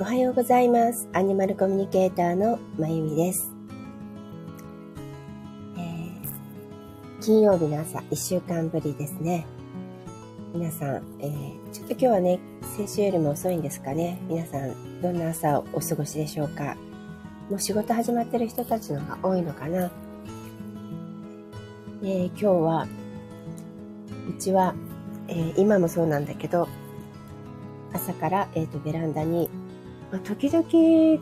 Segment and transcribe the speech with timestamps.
[0.00, 1.08] おはようございます。
[1.12, 3.52] アニマルコミュニケーターのまゆみです。
[5.76, 9.44] えー、金曜日の朝、1週間ぶりですね。
[10.54, 12.38] 皆さん、えー、ちょっと今日はね、
[12.76, 14.20] 先週よりも遅いんですかね。
[14.28, 16.76] 皆さん、どんな朝をお過ごしでしょうか。
[17.50, 19.90] もう仕事始まってる人たちの方が多いのかな。
[22.04, 22.86] えー、今日は、
[24.30, 24.76] うちは、
[25.26, 26.68] えー、今もそうなんだけど、
[27.92, 29.50] 朝から、えーとベランダに
[30.10, 31.20] まあ、時々来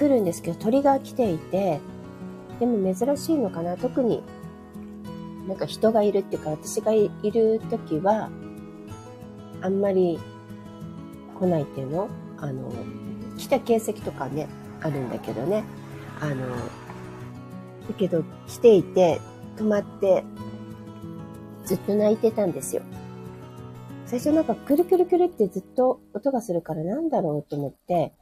[0.00, 1.80] るんですけど、鳥が来ていて、
[2.60, 4.22] でも珍しいのかな特に、
[5.46, 8.30] なんか人がいるっていうか、私がいる時は、
[9.62, 10.18] あんまり
[11.38, 12.08] 来ないっていうの？
[12.38, 12.70] あの、
[13.36, 14.48] 来た形跡とかね、
[14.82, 15.64] あるんだけどね。
[16.20, 19.20] あの、だけど来ていて、
[19.56, 20.22] 止まって、
[21.64, 22.82] ずっと泣いてたんですよ。
[24.08, 28.14] 最初なんかくるくるくるってずっと音がするからなんだろうと思って、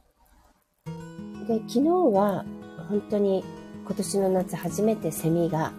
[1.47, 1.81] で、昨日
[2.13, 2.43] は
[2.89, 3.45] 本当に
[3.85, 5.71] 今年の夏初めてセミが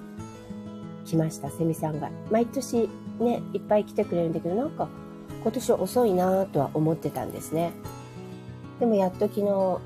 [1.05, 2.11] 来ました、セミさんが。
[2.31, 2.89] 毎年
[3.21, 4.89] ね、いっぱい来てくれるんだけど、なんか
[5.43, 7.73] 今年遅いなぁとは思ってたんですね。
[8.81, 9.81] でもやっと昨日1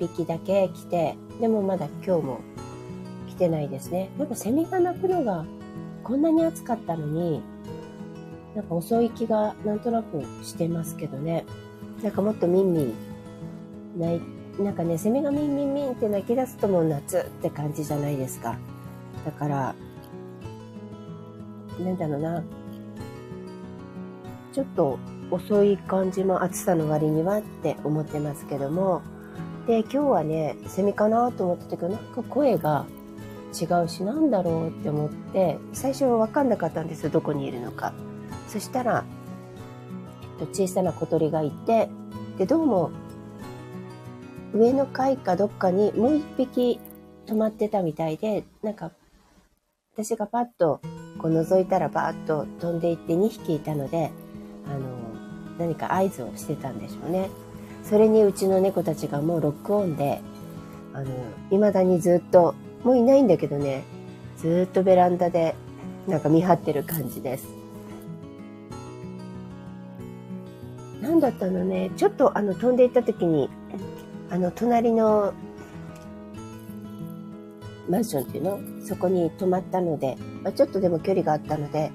[0.00, 2.40] 匹だけ来て、でもまだ今日も
[3.28, 4.10] 来てないですね。
[4.18, 5.44] なんかセミが鳴くのが
[6.02, 7.40] こんなに暑かったのに、
[8.54, 11.44] なんか遅い気がなんとなくしてますけどね。
[12.02, 12.94] なんかもっとミンミン
[13.98, 14.20] 鳴い
[14.62, 18.58] なんかね、セミがミンミンミンって鳴き出すともう夏って感じじゃないですか。
[19.24, 19.74] だから、
[21.78, 22.44] なんだろうな。
[24.52, 24.98] ちょっと
[25.30, 29.00] 遅い感じも暑さの割にはって思ってますけども。
[29.66, 32.86] で、今日はね、セミかなと思ってたけど、なんか声が
[33.58, 37.94] 違うし、なんだろうって思って、最初はわかんなかったんですよ、どこにいるのか。
[38.50, 39.04] そしたら、
[40.52, 41.88] 小さな小鳥がいて、
[42.36, 42.90] で、どうも
[44.52, 46.80] 上の階かどっかにもう一匹
[47.26, 48.90] 止まってたみたいで、なんか、
[49.94, 50.80] 私がパッと
[51.18, 54.10] こう覗いたらバーッと飛んでいって2匹いたので、
[54.66, 54.80] あの、
[55.56, 57.30] 何か合図をしてたんでしょうね。
[57.84, 60.20] それにうちの猫たちがもうロックオンで、
[60.92, 61.06] あの、
[61.50, 63.84] 未だにずっと、もういないんだけどね、
[64.38, 65.54] ずっとベランダで
[66.08, 67.59] なんか見張ってる感じです。
[71.20, 73.48] だったのね、ちょっとあの飛んでいった時に
[74.30, 75.32] あの、隣の
[77.88, 78.60] マンションっていうの？
[78.86, 81.90] そこに泊まったので、まあ、ちょっとでも距離があったので、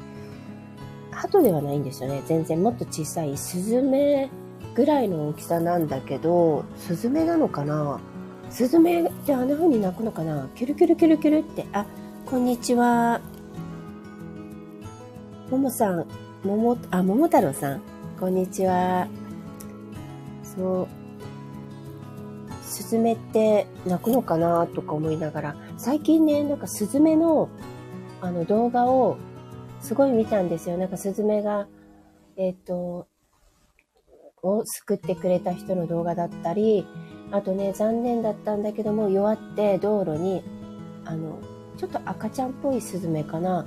[1.11, 2.21] 鳩ではないんですよね。
[2.25, 2.61] 全然。
[2.61, 3.37] もっと小さい。
[3.37, 4.29] スズメ
[4.75, 8.01] ぐらいの大きさなんだけど、スズメなのかな？
[8.49, 10.49] スズメってあんな風に鳴くのかな？
[10.55, 11.85] キュルキュルキュルキュルって、あ、
[12.25, 13.21] こんにちは。
[15.49, 16.05] ももさん、
[16.43, 17.81] もも、あ、もも太郎さん。
[18.17, 19.09] こんにちは。
[20.41, 20.87] そう、
[22.63, 27.49] スズメって鳴くのかなとか思いながら、最近ね、なんかスズメの
[28.21, 29.17] あの動画を
[29.81, 30.77] すごい見たんですよ。
[30.77, 31.67] なんかスズメが、
[32.37, 33.07] えっ、ー、と、
[34.41, 36.87] を救ってくれた人の動画だったり、
[37.31, 40.41] あとね、残念だったんだけども、弱って道路に、
[41.03, 41.39] あの、
[41.75, 43.65] ちょっと赤ちゃんっぽいスズメかな、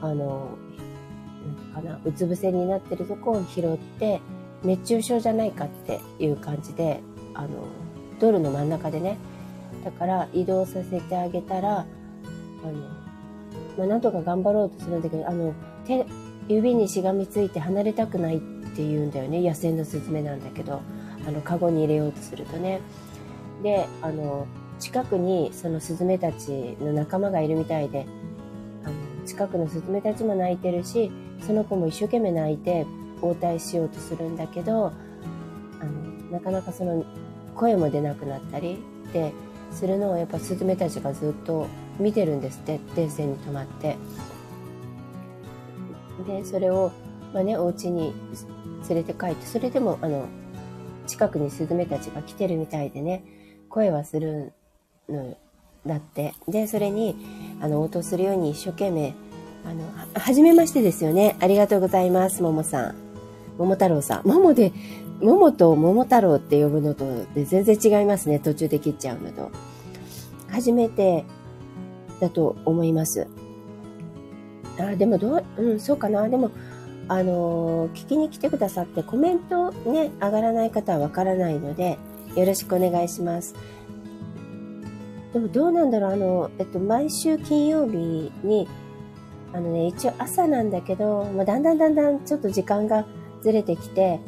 [0.00, 0.56] あの、
[1.74, 4.20] かな、うつ伏せになってるとこを拾って、
[4.64, 7.00] 熱中症じゃないかっていう感じで、
[7.34, 7.48] あの、
[8.20, 9.16] 道路の真ん中でね。
[9.84, 11.82] だから移動させてあげたらあ
[12.66, 12.72] の、
[13.78, 15.54] まあ、なんとか頑張ろうとするんだけどあの
[15.86, 16.04] 手
[16.48, 19.40] 指にしがみついて離れたくないって言うんだよね。
[19.40, 20.80] 野生のスズメなんだけど
[21.26, 22.80] あのカゴに入れようとするとね。
[23.62, 24.46] であの
[24.78, 28.06] 近くにそのスズメたちの仲間がいるみたいで
[28.84, 28.94] あの
[29.26, 31.10] 近くのスズメたちも泣いてるし
[31.46, 32.86] その子も一生懸命泣いて
[33.22, 34.92] 応対しようとするんだけど
[35.80, 37.04] あのなかなかその
[37.54, 38.78] 声も出なくなったり
[39.08, 39.32] って
[39.72, 41.66] するのをやっぱスズメたちがずっと
[41.98, 43.96] 見てるんですって電線に止まって。
[46.26, 46.90] でそれを、
[47.32, 48.12] まあね、お家に
[48.88, 50.26] 連れて帰ってそれでもあの
[51.06, 53.24] 近くにスズメたちが来てるみたいでね
[53.68, 54.52] 声はする
[55.08, 55.36] の
[55.86, 56.34] だって。
[56.48, 57.16] でそれに
[57.60, 59.14] あの応答するように一生懸命
[59.68, 59.84] あの
[60.14, 62.94] はじめましてですよねありがとうございますももさん
[63.58, 64.72] 桃太郎さんももで
[65.20, 68.38] 桃と桃太郎って呼ぶのとで全然違いますね。
[68.38, 69.50] 途中で切っちゃうのと。
[70.48, 71.24] 初めて
[72.20, 73.26] だと思います。
[74.78, 76.28] あ、でもどう、うん、そうかな。
[76.28, 76.52] でも、
[77.08, 81.98] あのー、聞きに来てくださってコメントね、上がらない方はわからないので、
[82.36, 83.56] よろしくお願いします。
[85.32, 88.68] でもどうなんだろうあの、えっと、毎週金曜日に、
[89.52, 93.06] あのね、一応朝なんだけど、まあ、だんだんだんだんちょっと時間が
[93.42, 94.20] ずれてきて、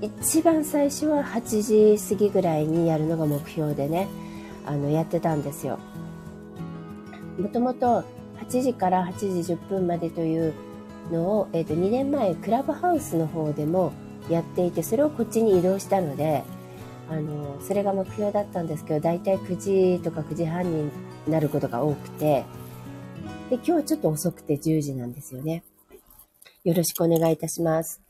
[0.00, 4.08] 一番最初は8時過ぎぐらいにやるのが目標でね、
[4.66, 5.78] あの、やってたんですよ。
[7.38, 8.04] もともと
[8.40, 10.54] 8時から8時10分までという
[11.10, 13.92] のを、えっ、ー、と、2年前、クラブハウスの方でも
[14.28, 16.44] やっていて、それをこっちに移動したので、
[17.10, 20.90] あの、それが目標だったんですけど、だいたい9時とか9時半に
[21.28, 22.44] なることが多くて、
[23.52, 25.62] で、今日ちょっと遅くて10時なんですよね。
[26.64, 28.00] よろしくお願いいたします。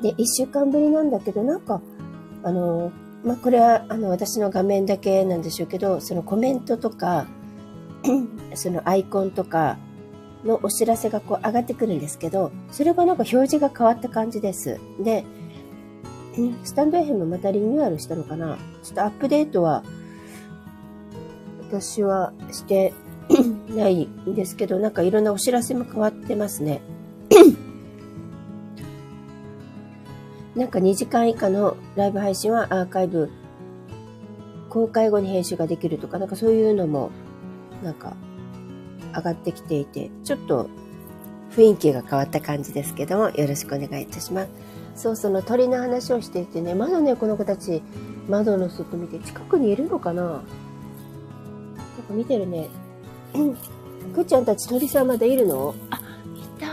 [0.00, 1.82] で、1週間ぶりなんだけど、なんか、
[2.44, 2.92] あの、
[3.24, 7.26] まあ、これは、あの、私の画面だけなんでしょうけど、そのコメントとか、
[8.54, 9.76] そのアイコンとか
[10.44, 14.78] のお知らせがこう上がってくるんですけど、それがなんか表示が変わった感じです。
[15.00, 15.24] で、
[16.62, 19.82] スタンド FM またリニューアルしたのかなちょっとアップデートは、
[21.68, 22.94] 私はして
[23.74, 26.80] ないんですけど、なんかいろんなお知らせも変わってますね。
[30.56, 33.30] なんか2時間以下のライブ配信はアーカイブ、
[34.68, 37.10] 公開後に編集ができるとか、なんかそういうのも、
[37.82, 38.16] なんか
[39.14, 40.68] 上がってきていて、ちょっと
[41.52, 44.48] 雰囲気が変わった感じですけども、よろしくお願いいたします。
[44.96, 47.82] そう、その鳥の話をしていてね、まだね、この子たち、
[48.28, 50.22] 窓の外見て、近くにいるのかな？
[50.22, 50.44] なんか
[52.10, 52.68] 見てるね。
[53.34, 53.56] うん。
[54.14, 55.74] くっちゃんたち鳥さんまだいるの？
[55.90, 56.66] あ、いた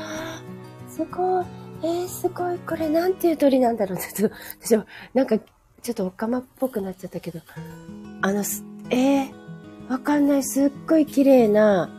[0.91, 1.45] すごい。
[1.83, 2.57] えー、すごい。
[2.59, 3.97] これなんていう鳥なんだろう？
[4.15, 7.39] ちょっと、私も、なんか、ちょっとおかまっぽくなっちゃったけど。
[8.21, 8.39] あの、
[8.89, 9.31] えー、
[9.89, 10.43] わかんない。
[10.43, 11.89] すっごい綺麗な、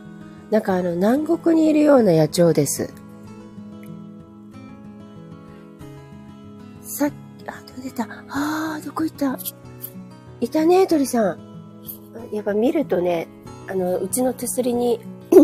[0.51, 2.93] なんかあの、南国にいるような野鳥です。
[6.81, 7.13] さっき、
[7.47, 8.07] あ、出た。
[8.29, 9.37] あー、どこ行った？
[10.41, 11.39] いたね、鳥さん。
[12.31, 13.27] やっぱ見るとね、
[13.67, 14.99] あの、うちの手すりに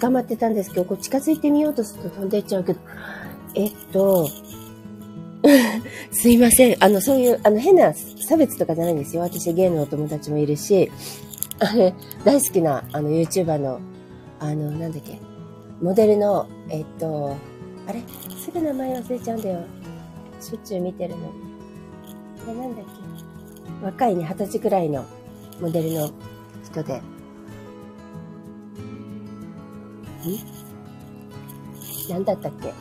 [0.00, 2.80] 捕まってたんですけど、こう近づいてみようとすると飛んでいっちゃうけど、
[3.54, 4.28] えっと、
[6.10, 6.76] すいません。
[6.82, 9.22] あの、そういう、あの、変な差別とかじゃないんですよ。
[9.22, 10.90] 私、ゲイのお友達もいるし、
[11.60, 11.94] あれ、
[12.24, 13.80] 大好きな、あの、YouTuber の、
[14.40, 15.18] あの、なんだっけ、
[15.80, 17.36] モデルの、えっと、
[17.86, 18.02] あれ？
[18.36, 19.60] すぐ名前忘れちゃうんだよ。
[20.40, 21.32] しょっちゅう見てるの。
[22.48, 23.84] え、なんだっけ？
[23.86, 25.04] 若いね、二十歳くらいの
[25.60, 26.10] モデルの
[26.70, 26.98] 人で。
[26.98, 27.02] ん
[32.10, 32.72] 何だったっけ？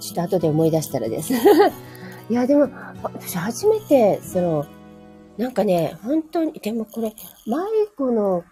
[0.00, 1.32] ちょっと後で思い出したらです。
[2.30, 2.68] いや、でも、
[3.02, 4.66] 私初めて、その、
[5.36, 7.14] なんかね、本当に、でもこれ、
[7.46, 7.56] 迷
[7.96, 8.44] 子の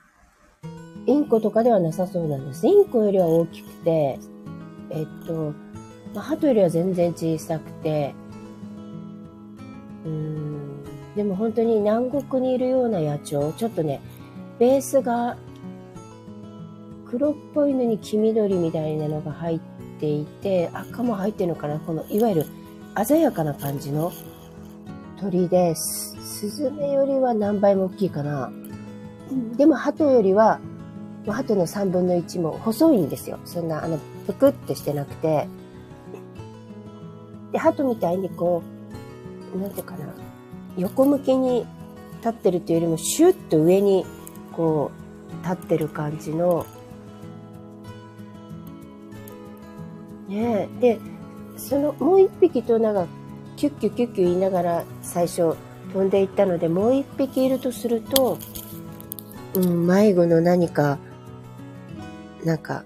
[1.06, 2.66] インコとかではなさそうなんです。
[2.66, 4.18] インコよりは大きくて、
[4.90, 5.52] えっと、
[6.14, 8.14] まあ、鳩よりは全然小さくて、
[10.04, 10.53] うん、
[11.16, 14.00] でも本当に南国にいるような野鳥、ちょっとね、
[14.58, 15.36] ベースが
[17.06, 19.60] 黒っぽいのに黄緑みたいなのが入っ
[20.00, 22.46] ていて、赤も入ってるのかなこの、いわゆる
[23.06, 24.12] 鮮やかな感じの
[25.20, 26.16] 鳥です。
[26.20, 28.50] スズメよりは何倍も大きいかな。
[29.56, 30.60] でも鳩よりは、
[31.26, 33.38] 鳩の3分の1も細いんですよ。
[33.44, 35.46] そんな、あの、ぷくってしてなくて。
[37.52, 38.62] で、鳩みたいにこ
[39.54, 40.12] う、なんていうかな、
[40.76, 41.66] 横向きに
[42.18, 44.04] 立ってるというよりも、シュッと上に、
[44.52, 44.90] こ
[45.42, 46.66] う、立ってる感じの、
[50.28, 50.80] ねえ。
[50.80, 51.00] で、
[51.56, 53.06] その、もう一匹となんか、
[53.56, 55.54] キュッキュッキュッキュ言いながら最初
[55.92, 58.38] 飛んでいったので、もう一匹いるとすると、
[59.54, 60.98] うん、迷子の何か、
[62.44, 62.84] なんか、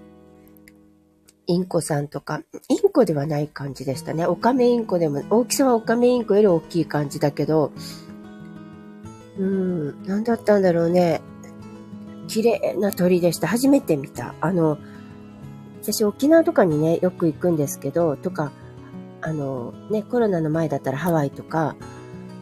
[1.49, 4.27] インコさんとか、インコではない感じでしたね。
[4.27, 7.71] オカメインコでも、大きさはオカメインコより大きい感じだけど、
[9.39, 11.21] うん、何だったんだろうね。
[12.27, 13.47] 綺麗な鳥でした。
[13.47, 14.35] 初めて見た。
[14.41, 14.77] あの、
[15.81, 18.51] 私沖縄とかにね、よく行くんですけど、とか、
[19.21, 21.75] あの、ね、コロナの前だったらハワイとか、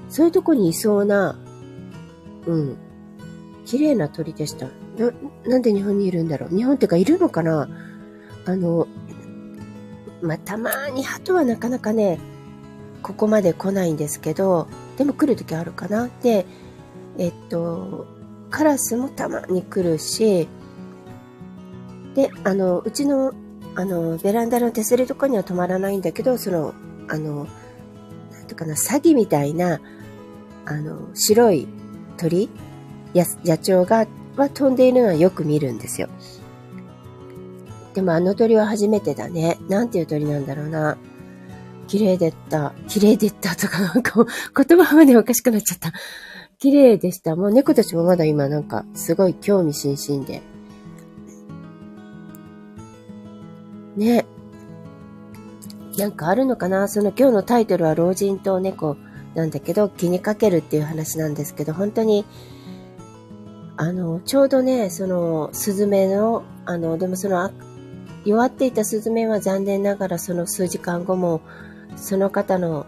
[0.09, 1.39] そういうとこにいそうな、
[2.45, 2.77] うん、
[3.65, 4.65] 綺麗な鳥でした。
[4.97, 5.13] な、
[5.45, 7.69] なんで日本にいるんだろう日本ってかいるのかな？
[8.47, 8.87] あの、
[10.21, 12.17] まあ、たまに鳩はなかなかね、
[13.03, 16.09] ここまで来ないんですけど、でも来るときあるかな。
[16.23, 16.45] で、
[17.17, 18.07] えっと、
[18.49, 20.47] カラスもたまに来るし、
[22.15, 23.33] で、あの、うちの、
[23.75, 26.73] あの、ベランダの手すりとかには止まらないんだけど、その、
[27.09, 27.47] あの、
[28.31, 29.81] なんとかな、詐欺みたいな、
[30.65, 31.67] あの、白い
[32.15, 32.49] 鳥
[33.13, 33.25] 野
[33.57, 36.07] 鳥が、は飛んでいるのはよく見るんですよ。
[37.97, 39.57] でもあの鳥は初めてだね。
[39.69, 40.99] なんていう鳥なんだろうな。
[41.87, 42.75] 綺麗でった。
[42.87, 44.23] 綺麗でったとか、なんか
[44.55, 45.91] 言葉までおかしくなっちゃった。
[46.59, 47.35] 綺麗でした。
[47.35, 50.43] もう猫たちもまだ今なんかすごい興味津々で。
[53.95, 54.27] ね。
[55.97, 56.87] なんかあるのかな？
[56.87, 58.95] その今日のタイトルは老人と猫
[59.33, 62.25] なんだけど気にかけるっていう話なんですけど、本当に
[63.75, 67.51] あの、ちょうどね、その、スズメの、あの、でもその、
[68.27, 71.39] 弱っていたスズメは残念ながらその数時間後も、
[71.95, 72.85] その方の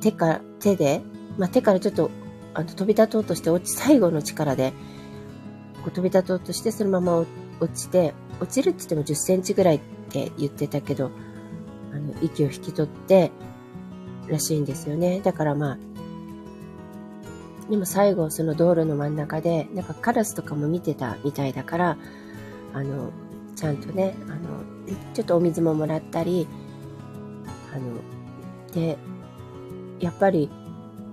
[0.00, 1.02] 手か、手で、
[1.36, 2.12] まあ、手からちょっと、
[2.54, 4.72] あの、飛び立とうとして落ち、最後の力で、
[5.82, 7.26] こう飛び立とうとして、そのまま
[7.58, 11.10] 落ちて、落ちるって言っても10センチぐらいって言ってたけど、
[11.92, 13.32] あの、息を引き取って、
[14.28, 15.20] らしいんですよね。
[15.24, 15.78] だからまあ、
[17.68, 21.98] でも最後その道路の真ん中で、なんかカラスとかも見てたみたいだから、
[22.72, 23.10] あの、
[23.56, 24.62] ちゃんとね、あの、
[25.14, 26.46] ちょっとお水ももらったり、
[27.74, 28.00] あの、
[28.72, 28.98] で、
[29.98, 30.50] やっぱり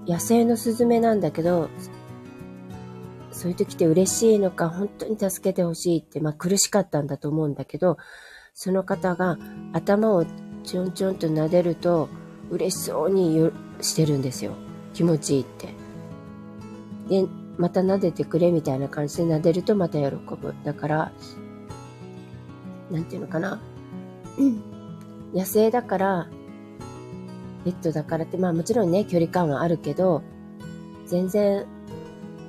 [0.06, 1.70] 野生のスズメなんだけど、
[3.32, 7.98] そういう時って嬉しいのか、本当に助けてほしいって、まあ苦しかったんだと思うんだけど、
[8.54, 9.38] その方が
[9.72, 10.26] 頭を
[10.64, 12.10] ちょんちょんと撫でると
[12.52, 14.54] 嬉しそうにしてるんですよ。
[14.94, 15.74] 気持ちいいって。
[17.08, 20.54] で、また撫でてくれみたいな感じで撫でるとまた喜ぶ。
[20.64, 21.12] だから、
[22.94, 23.60] なんていうのかな。
[25.34, 26.30] 野生だから、
[27.66, 30.22] ペットだからって、まあもちろんね、距離感はあるけど、
[31.08, 31.66] 全然、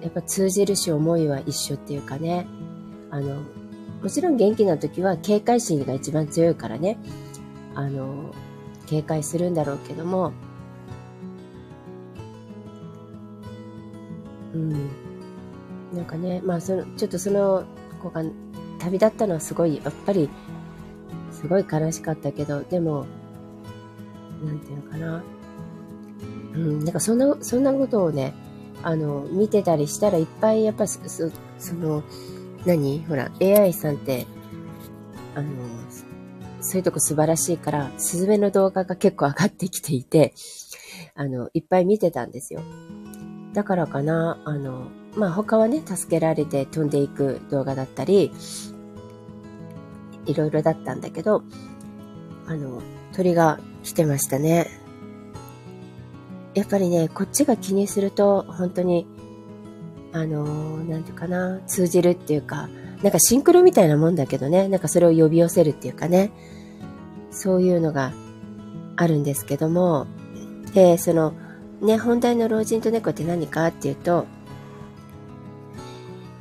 [0.02, 2.46] やっぱ通じるし思いは一緒っていうかね。
[3.10, 3.42] あの、
[4.02, 6.98] もちろん元気な時は警戒心が一番強いからね。
[7.74, 8.30] あの、
[8.86, 10.32] 警戒するんだろうけども、
[14.52, 14.90] うん。
[15.94, 17.64] なんかね、まあその、ちょっとその
[18.02, 18.22] 子が
[18.84, 20.28] 旅立ったのはすごい、やっぱり、
[21.32, 23.06] すごい悲しかったけど、でも、
[24.44, 25.24] なんていうのかな。
[26.54, 28.34] うん、なんかそんな、そんなことをね、
[28.82, 31.00] あの、見てたりしたらいっぱいやっぱそ、
[31.58, 32.02] その、
[32.66, 33.04] 何？
[33.06, 34.26] ほら、AI さんって、
[35.34, 35.48] あの、
[36.60, 40.34] そういうとこ素晴らしいから、スズメの動画が結構上がってきていて、
[41.14, 42.60] あの、いっぱい見てたんですよ。
[43.54, 48.32] だからかな、あの、まあ、他はね、助けられて飛んでいく動画だったり、
[50.26, 51.42] いろいろだったんだけど、
[52.46, 54.68] あの、鳥が来てましたね。
[56.54, 59.06] やっぱりね、こっちが気にすると、本当に、
[60.12, 60.44] あの、
[60.84, 62.68] なんていうかな、通じるっていうか、
[63.02, 66.30] なんかシンクロみたいなもんだけどね、なんかそれを呼び寄せるっていうかね、
[67.30, 68.12] そういうのが
[68.96, 70.06] あるんですけども、
[70.72, 71.34] で、その、
[71.80, 74.26] ね、本題の老人と猫って何かっていうと、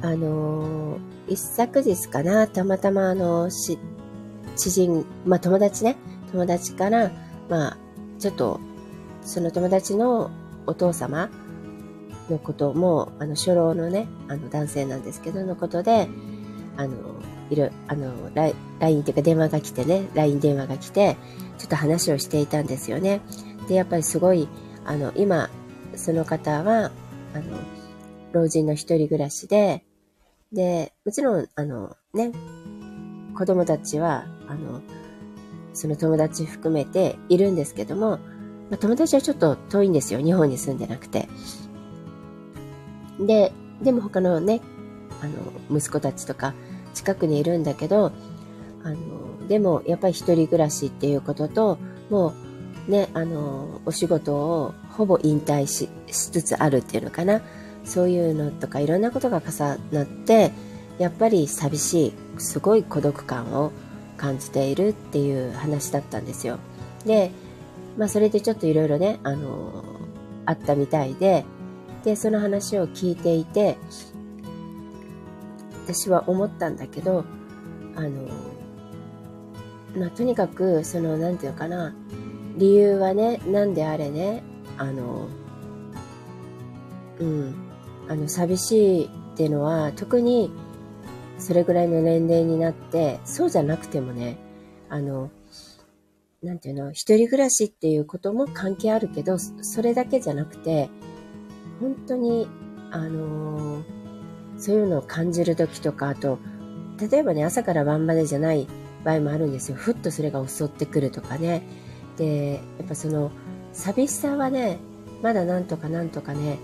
[0.01, 3.77] あのー、一昨日かな、たまたまあの、し、
[4.55, 5.95] 知人、まあ友達ね、
[6.31, 7.11] 友達から、
[7.49, 7.77] まあ、
[8.19, 8.59] ちょっと、
[9.21, 10.31] その友達の
[10.65, 11.29] お父様
[12.29, 16.07] のことも、あの、初老のね、あの、男性なんですけど、のことで、
[16.77, 16.97] あの、
[17.49, 18.11] いる、あの、
[18.79, 21.17] LINE っていうか電話が来てね、LINE 電話が来て、
[21.57, 23.21] ちょっと話をしていたんですよね。
[23.67, 24.47] で、やっぱりすごい、
[24.85, 25.49] あの、今、
[25.95, 26.91] その方は、
[27.33, 27.57] あの、
[28.31, 29.83] 老人の一人暮らしで、
[30.53, 32.31] で、もちろん、あの、ね、
[33.35, 34.81] 子供たちは、あの、
[35.73, 38.19] その友達含めているんですけども、
[38.69, 40.21] まあ、友達はちょっと遠いんですよ。
[40.21, 41.27] 日本に住んでなくて。
[43.19, 44.61] で、でも他のね、
[45.21, 46.53] あの、息子たちとか
[46.93, 48.11] 近くにいるんだけど、
[48.83, 51.79] あの、でもやっぱり一人暮らしっていうことと、
[52.09, 52.33] も
[52.87, 57.41] うね、あの、お仕事をほぼ引退ししつつあるっていうのかな。
[57.85, 60.51] そういうのとかいろんなことが重なって、
[60.99, 63.71] やっぱり寂しい、すごい孤独感を
[64.17, 66.59] 感じているっていう話だったんですよ。
[67.05, 67.31] で、
[67.97, 69.83] まあそれでちょっといろいろね、あの、
[70.45, 71.45] あったみたいで、
[72.03, 73.77] で、その話を聞いていて、
[75.85, 77.25] 私は思ったんだけど、
[77.95, 78.27] あの、
[79.97, 81.93] まあとにかく、その、なんていうのかな、
[82.57, 84.43] 理由はね、なんであれね、
[84.77, 85.27] あの、
[87.19, 87.55] うん、
[88.07, 90.51] あの、寂しいっていうのは、特に、
[91.37, 94.37] それぐらいの年齢になって、そうじゃなくてもね、
[94.89, 95.29] あの、
[96.41, 100.89] なんていうの、一人暮らしっていうことも関係あるけど、それだけじゃなくて、
[101.79, 102.47] 本当に、
[102.91, 103.83] あの
[104.57, 106.37] そういうのを感じる時とか、あと、
[106.99, 108.67] 例えばね、朝から晩までじゃない
[109.03, 109.75] 場合もあるんですよ。
[109.77, 111.63] ふっとそれが襲ってくるとかね。
[112.17, 113.31] で、やっぱその、
[113.71, 114.77] 寂しさはね、
[115.21, 116.59] まだなんとかなんとかね、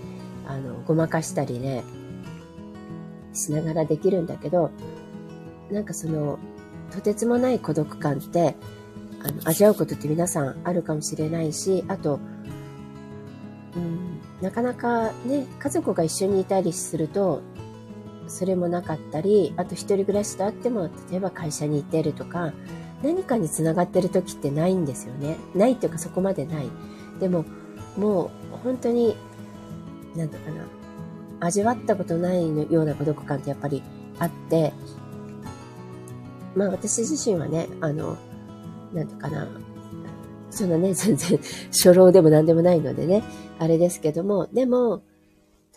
[0.50, 1.84] あの、ごまかしたりね、
[3.32, 4.70] しながらできるんだけど、
[5.70, 6.38] なんかその、
[6.90, 8.56] とてつもない孤独感って、
[9.22, 12.18] あの、味わうことって皆さんあるかもしれないし、あと、
[13.76, 17.42] うん、なかなかね、家族が一緒にいたりすると、
[18.26, 22.52] それもなかったり、あと一人暮らしとあっても、例えば会社に行ってるとか、
[23.02, 25.36] 何かにつながってる時ってないんですよね。
[25.54, 26.68] ないっていうかそこまでない。
[27.20, 27.44] でも、
[27.96, 29.16] もう本当に、
[30.16, 30.64] なんだかな、
[31.40, 33.82] 味わったことないような孤独感ってやっぱり
[34.18, 34.72] あって、
[36.54, 38.16] まあ私自身はね、あの、
[38.92, 39.48] なんだかな、
[40.50, 41.38] そのね、 全然
[41.68, 43.22] 初老でも何でもないのでね、
[43.58, 45.02] あれですけども、でも、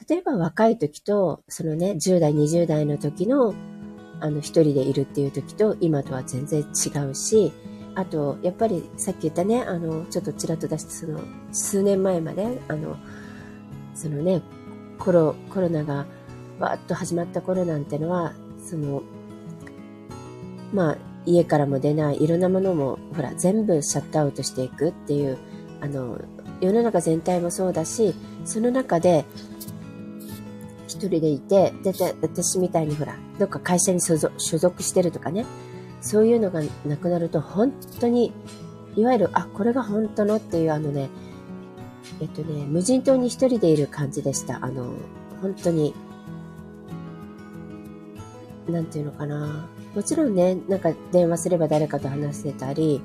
[0.09, 3.53] 例えば若い時と、そのね、10代、20代の時の、
[4.19, 7.53] あの、一人でいるっていう時と、今とは全然違うし、
[7.95, 11.19] あと、やっぱりさっき言ったね、あの、ちょっとちらっと出して、その、
[11.51, 12.97] 数年前まで、あの、
[13.95, 14.41] そのね、
[15.00, 16.05] コロ、コロナが
[16.59, 18.33] わーっと始まった頃なんてのは、
[18.63, 19.03] その、
[20.73, 25.38] まあ、家からも出ない、いろんなものも、ほら、全部シャットアウトしていくっていう、
[25.81, 26.19] あの、
[26.62, 28.13] 世の中全体もそうだし、
[28.45, 29.25] その中で、
[30.88, 35.45] 一人でいて、で、私みたいにほら、どっか会社に所属してるとかね、
[36.01, 38.33] そういうのがなくなると、本当に、
[38.95, 41.09] いわゆる、あ、これが本当のっていうあのね、
[42.22, 44.63] えっとね、無人島に一人でいる感じでした。
[44.63, 44.93] あの、
[45.41, 45.93] 本当に、
[48.67, 49.67] なんていうのかな。
[49.95, 53.01] もちろんね、なんか電話すれば誰かと話せたり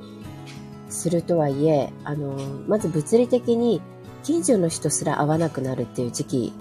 [0.88, 2.35] するとはいえ、あの、
[2.67, 3.83] まず物理的に
[4.23, 6.52] 近所の人すら会わなくなるっていう時期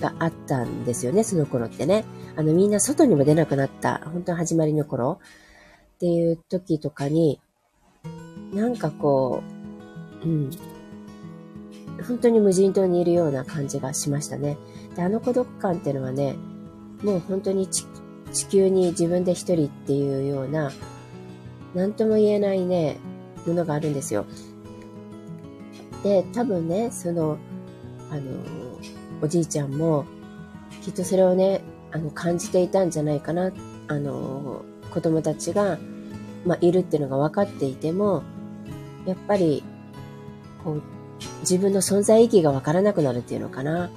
[0.00, 2.04] があったんですよね、その頃ってね。
[2.36, 5.20] あの、みんな外にも出なくなった、本当始まりの頃
[5.94, 7.40] っていう時とかに、
[8.52, 9.42] なんかこ
[10.24, 10.50] う、うん、
[12.02, 14.56] 本当に無人島にいるような感じがしましたね。
[14.96, 16.36] で、あの孤独感っていうのはね、
[17.02, 17.86] もう本当に地
[18.46, 20.72] 球に自分で一人っていうような、
[21.74, 22.98] なんとも言えないね、
[23.46, 24.26] ものがあるんですよ。
[26.02, 27.38] で、多分ね、その、
[28.10, 28.22] あの、
[29.20, 30.04] おじいちゃんも、
[30.82, 33.52] きっとそれをね、あの、感じていたんじゃないかな。
[33.88, 35.78] あの、子供たちが、
[36.44, 38.22] まあ、いるっていうのが分かっていても、
[39.06, 39.62] やっぱり、
[40.64, 40.82] こう、
[41.40, 43.90] 自分の存在意義が分からなくなるっていうのかな。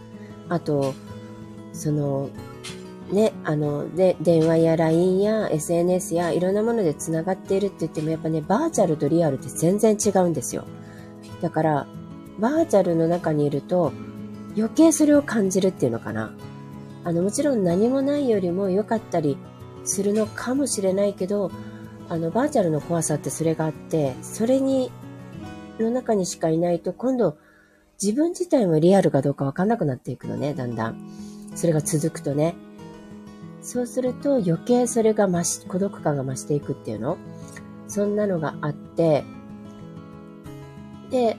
[0.49, 0.93] あと、
[1.73, 2.29] その、
[3.11, 10.65] ね、あの、で、電話や LINE や SNS やいろんなもので繋がっているって言っても、やっぱね、バーチャルとリアルって全然違うんですよ。
[11.41, 11.88] だから、
[12.39, 13.91] バーチャルの中にいると、
[14.57, 16.33] 余計それを感じるっていうのかな。
[17.03, 19.38] あの、もちろん何もないよりも良かったり
[19.83, 21.51] するのかもしれないけど、
[22.09, 24.91] あの、バーチャルの怖さってそれがあって、それに、
[25.79, 27.38] の中にしかいないと、今度、
[28.01, 31.09] 自分自体もリアルかどうかわかんなくなっていくのね、だんだん。
[31.55, 32.55] それが続くとね。
[33.61, 37.17] そうすると余計それが増し、孤独感が増していくっていうの
[37.88, 39.23] そんなのがあって、
[41.09, 41.38] で、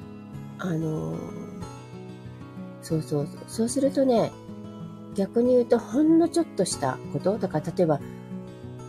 [0.59, 1.46] あのー
[2.87, 3.38] そうそうそう。
[3.49, 4.31] そうするとね、
[5.16, 8.01] 逆に言うとほんのちょっとしたこと、だから例えば、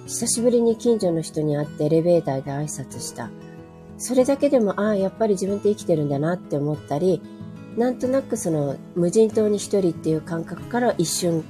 [0.06, 3.32] 久しぶりに近所の人に会ってエレベーターで挨拶した。
[3.98, 7.22] それだけでも、ああ、やっぱり自分って生きてるんだなって思ったり、
[7.78, 11.44] なんとなくその無人島に一人っていう感覚から一瞬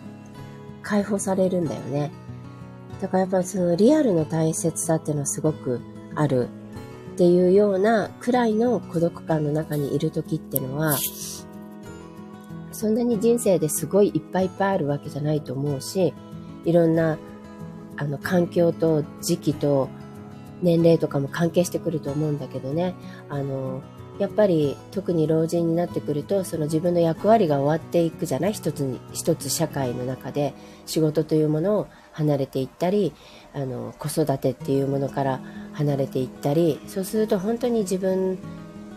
[0.81, 2.11] 解放されるんだよね。
[3.01, 5.79] だからやっぱりそのリアルの大切さっていうのはすごく
[6.15, 6.49] ある
[7.13, 10.97] っていうようなくらいの孤独感の中にいる時っていうのは、
[12.71, 16.13] そんなに人生ですごいいっぱいいっぱいあるわけじゃないと思うし、
[16.63, 17.17] いろんな、
[17.95, 19.89] あの、環境と時期と
[20.61, 22.95] 年齢とかも関係してくると思うんだけどね、
[23.29, 23.81] あの、
[24.19, 28.53] やっぱり特に老人になってくると、その自分の役割が終わっていくじゃない？
[28.53, 30.53] 一つに、一つ社会の中で
[30.85, 33.13] 仕事というものを離れていったり、
[33.53, 35.39] あの、子育てっていうものから
[35.73, 38.39] 離れていったり、そうすると本当に自分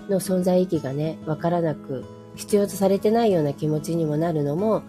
[0.09, 2.05] の存在意義がね、わからなく
[2.37, 4.83] 必要とされてないような気持ちにもなるのも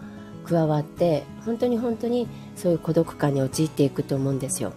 [0.46, 4.72] 加わって本当に本当にそういう孤独感に陥っていくと思うんですよ。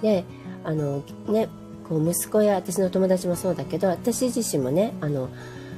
[0.00, 0.24] で
[0.64, 1.48] あのね
[1.88, 5.28] こう息子や私の友達もそうだけど私自身もねあの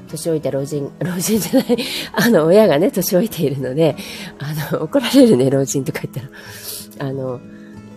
[0.08, 1.78] 年老いた老人、 老人じゃない、
[2.12, 3.96] あの、親がね、年老いているので、
[4.38, 7.40] あの、怒られるね、老人とか言ったら、あの、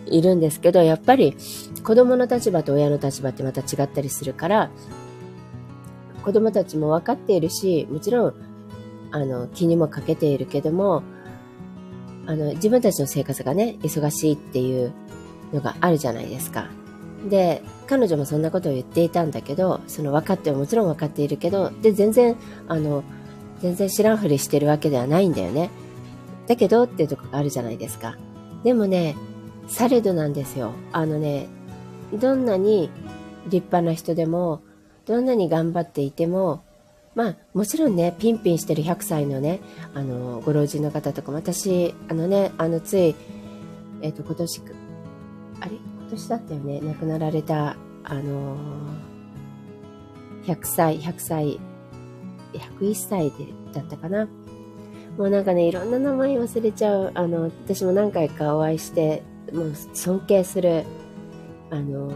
[0.06, 1.36] いるんですけど、やっぱり、
[1.84, 4.69] 子供の立場と親の立場ってまた違ったりするから、
[6.23, 8.34] 子供たちも分かっているし、もちろん、
[9.12, 11.04] あの、気にもかけているけども、
[12.26, 14.91] あの、自分たちの生活がね、忙しいっていう
[15.54, 16.67] のがあるじゃないですか。
[17.29, 22.35] で、彼女もそんなことを言っていたんだけど、その分かってももちろん分かっているけど、で、全然、
[22.67, 23.03] あの、
[23.61, 25.69] 全然知らんふりしてるわけではないんだよね。
[26.47, 28.17] だけどっていうとこがあるじゃないですか。
[28.63, 29.15] でもね、
[29.67, 30.73] されどなんですよ。
[30.91, 31.47] あのね、
[32.13, 32.89] どんなに
[33.45, 34.61] 立派な人でも、
[35.05, 36.63] どんなに頑張っていても、
[37.15, 39.59] まあ、もちろんね、ピンピンしてる100歳のね、
[39.95, 43.15] あの、ご老人の方とかも、私、あのね、あの、つい、
[44.01, 44.61] えっ、ー、と、今年、
[45.61, 45.96] あれ？
[46.09, 51.59] 年だったよね、亡くなられた、あのー、100歳、100歳、
[52.53, 54.27] 101歳でだったかな。
[55.17, 57.11] もうなんかね、いろんな名前忘れちゃう。
[57.15, 60.85] あの、私も何回かお会いして、もう尊敬する、
[61.71, 62.11] あの、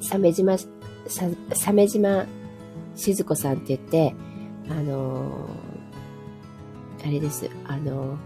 [0.00, 0.56] 鮫島、
[1.54, 2.26] 鮫島
[2.94, 4.14] 静子さんって言って、
[4.68, 5.48] あの、
[7.04, 8.16] あれです、あの、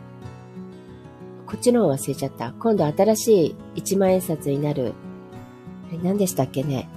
[1.49, 2.53] こっちの方忘れちゃった。
[2.59, 4.93] 今度新しい一万円札になる、
[5.89, 6.91] あれ何でしたっけね。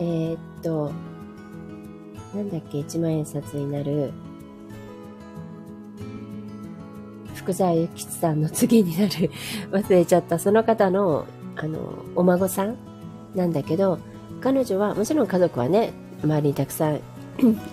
[0.00, 0.90] えー、っと、
[2.34, 4.10] なんだっけ、一万円札になる、
[7.34, 9.30] 福沢諭吉さんの次になる
[9.70, 11.26] 忘れちゃった、その方の、
[11.56, 11.78] あの、
[12.16, 12.76] お孫さん
[13.34, 13.98] なんだけど、
[14.40, 15.92] 彼女は、もちろん家族はね、
[16.24, 17.00] 周りにたくさん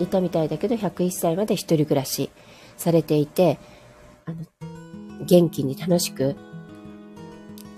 [0.01, 2.29] いたみたいだけど、101歳まで一人暮らし
[2.75, 3.59] されていて、
[4.29, 6.35] あの、元気に楽しく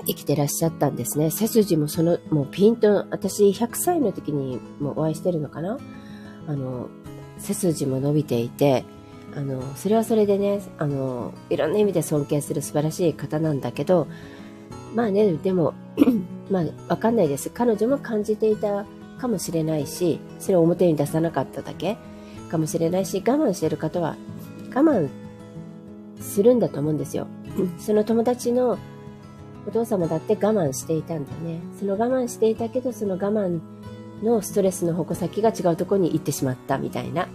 [0.06, 1.32] 生きてらっしゃったんですね。
[1.32, 5.78] 背筋もその、もうピンと、私100歳の時にもお会いしてるのかな？
[6.48, 6.90] あの、
[7.38, 8.84] 背筋も伸びていて、
[9.36, 14.08] あの、それはそれでね、あの、いろんな意味で尊敬する素晴らしい方なんだけど、
[14.94, 15.74] まあね、でも、
[16.52, 17.50] まあ、わかんないです。
[17.50, 18.86] 彼女も感じていた
[19.20, 21.98] かもしれないし、それを表に出さなかっただけ
[22.50, 24.18] かもしれないし、我慢してる方は
[24.76, 25.10] 我慢
[26.22, 27.28] するんだと思うんですよ。
[27.78, 28.78] その友達の
[29.68, 31.60] お父様だって我慢していたんだよね。
[31.80, 33.60] その我慢していたけど、その我慢
[34.24, 37.28] のストレスの矛先が違うところに行ってしまったみたいな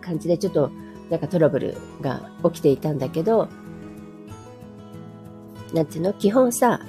[0.00, 0.70] 感じでちょっと
[1.10, 3.48] なんかトラブルが起きていたんだけど、
[5.72, 6.12] なんていうの？
[6.12, 6.80] 基本さ、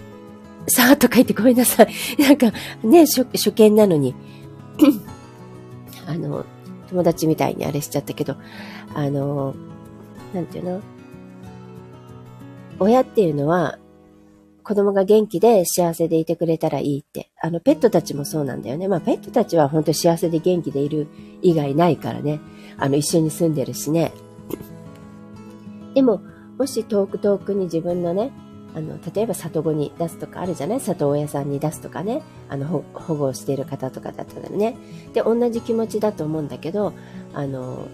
[0.68, 1.88] さーっと書いてごめんなさい。
[2.22, 2.52] なんか
[2.84, 4.16] ね、初初見なのに
[6.08, 6.46] あの、
[6.90, 8.36] 友達みたいにあれしちゃったけど、
[8.94, 9.56] あの、
[10.34, 10.82] なんていうの？
[12.80, 13.78] 親っていうのは
[14.64, 17.30] 子供が元気で幸せでいてくれたらいいって。
[17.42, 18.88] あの、ペットたちもそうなんだよね。
[18.88, 21.08] まあ、ペットたちは本当幸せで元気でいる
[21.42, 22.40] 以外ないからね。
[22.78, 24.14] あの、一緒に住んでるしね。
[25.94, 26.22] でも、
[26.58, 28.32] もし遠く遠くに自分のね、
[28.74, 30.80] あの、例えば里子に出すとかあるじゃない？
[30.80, 32.22] 里親さんに出すとかね。
[32.48, 34.78] あの、保護をしている方とかだったらね。
[35.14, 36.94] で、同じ気持ちだと思うんだけど、
[37.34, 37.86] あの、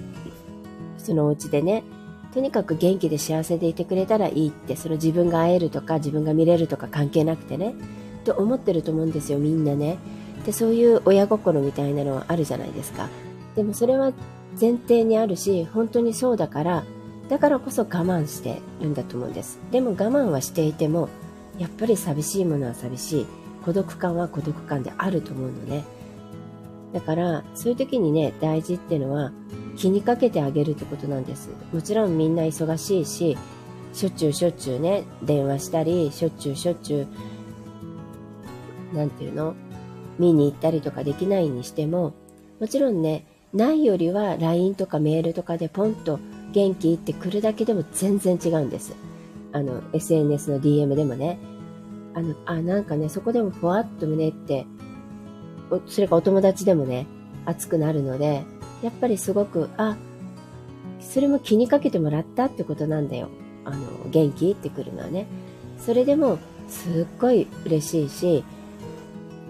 [1.00, 1.84] そのお家でね、
[2.34, 7.74] とにかく元気で幸せでいてくれたらいいって、その自分が会えるとか自分が見れるとか関係なくてね、
[8.24, 9.98] と思ってると思うんですよ、みんなね。
[10.46, 13.10] で、そういう親心みたいなのはあるじゃないですか。
[13.56, 14.14] でもそれは
[14.60, 16.84] 前提にあるし、本当にそうだから、
[17.30, 19.60] だからこそ我慢してるんだと思うんです。
[19.72, 21.10] でも我慢はしていても、
[21.58, 23.26] やっぱり寂しいものは寂しい。
[23.66, 25.84] 孤独感は孤独感であると思うのね。
[26.94, 29.32] だから、そういう時にね、大事っていうのは、
[29.78, 31.50] 気にかけてあげるってことなんです。
[31.72, 33.38] もちろんみんな忙しいし、
[33.94, 37.08] しょっちゅうしょっちゅうね、電話したり、しょっちゅうしょっちゅ
[38.94, 39.56] う、なんていうの？
[40.18, 42.14] 見に行ったりとかできないにしても、
[42.60, 46.20] もちろんね、ないよりは LINE とかメールとかでポンと
[46.52, 48.94] 元気って来るだけでも全然違うんです。
[49.54, 51.40] あの、SNS の DM でもね。
[52.14, 54.66] あの、あ、なんかね、そこでもふわっと胸って、
[55.88, 57.08] それかお友達でもね、
[57.46, 58.44] 熱くなるので、
[58.82, 59.98] やっぱりすごく、あ、
[61.00, 63.30] それも気にかけてもらったってことなんだよ。
[63.66, 65.28] あの、元気ってくるのはね。
[65.78, 68.44] それでも、すっごい嬉しいし、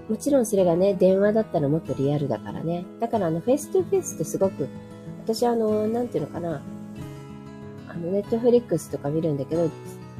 [0.09, 2.85] もちろんそれがね、電話だったらもっとリアルだからね。
[2.99, 4.67] だからあの、 face to face ってすごく、
[5.23, 6.61] 私あの、なんていうのかな、
[7.87, 9.69] あの、ネットフリックスとか見るんだけど、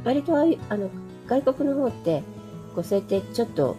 [0.03, 0.89] 割とあの、
[1.27, 2.21] 外国の方って、
[2.75, 3.75] こう、そうやってちょっと、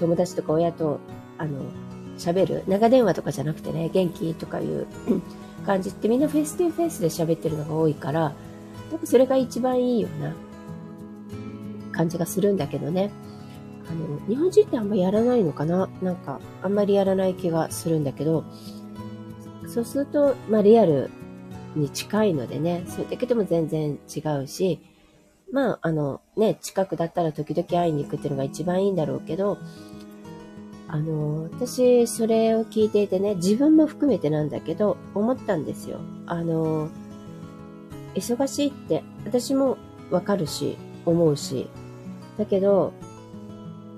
[0.00, 1.00] 友達とか親と、
[1.38, 1.62] あの、
[2.18, 2.64] 喋る？
[2.66, 4.86] 長電話とかじゃなくてね、元気とかいう
[5.64, 8.32] 感じってみんなフェイス2フェイスで喋ってるのが多いから、
[8.90, 10.34] 多分それが一番いいような
[11.92, 13.10] 感じがするんだけどね。
[13.88, 15.88] あの、日本人ってあんまやらないのかな？
[16.02, 18.44] なんか、あんまりやらない気がするんだけど、
[19.66, 21.10] そうすると、まあリアル
[21.76, 24.80] に近いのでね、それだけでも全然違うし、
[25.50, 29.56] まあ、あの、ね、近くだったら時々会いに行くっていうのが一番いいんだろうけど、
[30.88, 35.98] あの、私、それを聞いていてね、自分も含めてなんだけど、思ったんですよ。
[36.26, 36.88] あの、
[38.14, 39.76] 忙しいって、私も
[40.10, 41.68] わかるし、思うし、
[42.38, 42.94] だけど、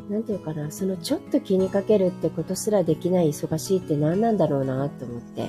[0.09, 5.49] なんていうかな、そのちょっと気にかけるってことすらできない忙しいって何なんだろうなと思って。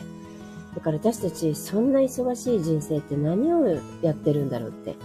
[0.75, 3.65] だから私たち、そんな忙しい人生って何を
[4.03, 4.95] やってるんだろうって。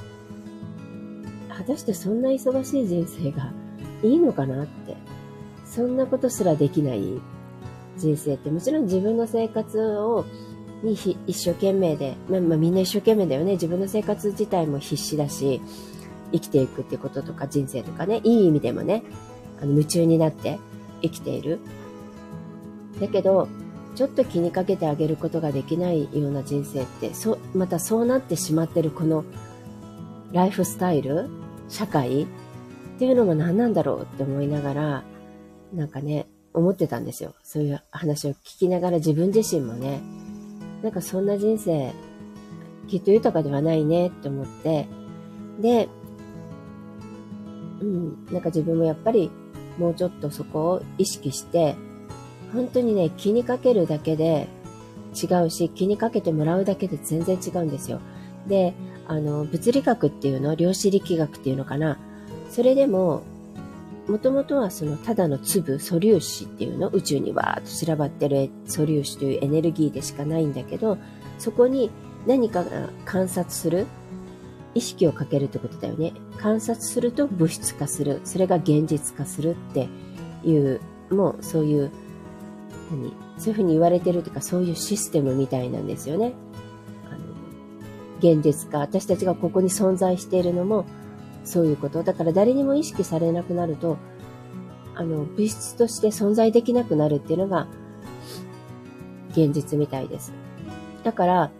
[1.49, 3.51] 果たしてそんな忙しい人生が
[4.03, 4.95] いいのかなって。
[5.67, 7.21] そんなことすらできない
[7.99, 10.25] 人生ってもちろん自分の生活を
[10.83, 10.95] に
[11.27, 13.53] 一生懸命で、まあ、まあ、みんな一生懸命だよね。
[13.53, 15.61] 自分の生活自体も必死だし、
[16.33, 19.03] 生きていくってこととか人生とかね、いい意味でもね、
[19.61, 20.59] あの夢中になって
[21.03, 21.61] 生きている。
[23.01, 23.49] だけど、
[23.95, 29.25] ちょっと気にかけてあげることができないような人生って、そ、またそうなってしまってるこの
[30.33, 31.31] ライフスタイル、
[31.69, 32.27] 社会っ
[32.99, 35.05] ていうのも何なんだろうって思いながら、
[35.73, 37.35] なんかね、思ってたんですよ。
[37.43, 40.01] そういう話を聞きながら自分自身もね、
[40.83, 41.93] なんかそんな人生、
[42.89, 44.87] きっと豊かではないねって思って、
[45.61, 45.89] で、
[47.81, 49.31] うん、なんか自分もやっぱり
[49.79, 51.77] もうちょっとそこを意識して、
[52.53, 54.49] 本当にね、気にかけるだけで
[55.15, 58.01] 違うし、気にかけてもらうだけで全然違うんですよ。
[58.47, 58.75] で、
[59.07, 61.99] あの、物理学っていうの、量子力学っていうのかな。
[62.51, 63.23] それでも、
[64.09, 70.99] もともとはそのただの粒、素粒子っていうの、宇宙にわーっと散らばってる素粒子というエネルギーでしかないんだけど、
[71.39, 71.91] そこに
[72.27, 73.87] 何かが観察する、
[74.75, 76.13] 意識をかけるってことだよね。
[76.37, 78.21] 観察すると物質化する。
[78.25, 79.89] それが現実化するって
[80.45, 81.91] いう、もうそういう、
[82.91, 83.13] 何？
[83.39, 86.35] そういうふうに言われてるというか、そういうシステムみたいなんですよね。
[87.11, 87.19] あの、
[88.19, 88.79] 現実化。
[88.79, 90.85] 私たちがここに存在しているのも、
[91.47, 92.03] そういうこと。
[92.03, 93.97] だから誰にも意識されなくなると、
[94.95, 97.69] あの、物質として存在できなくなるっていうのが、
[99.31, 100.33] 現実みたいです。
[101.05, 101.51] だから、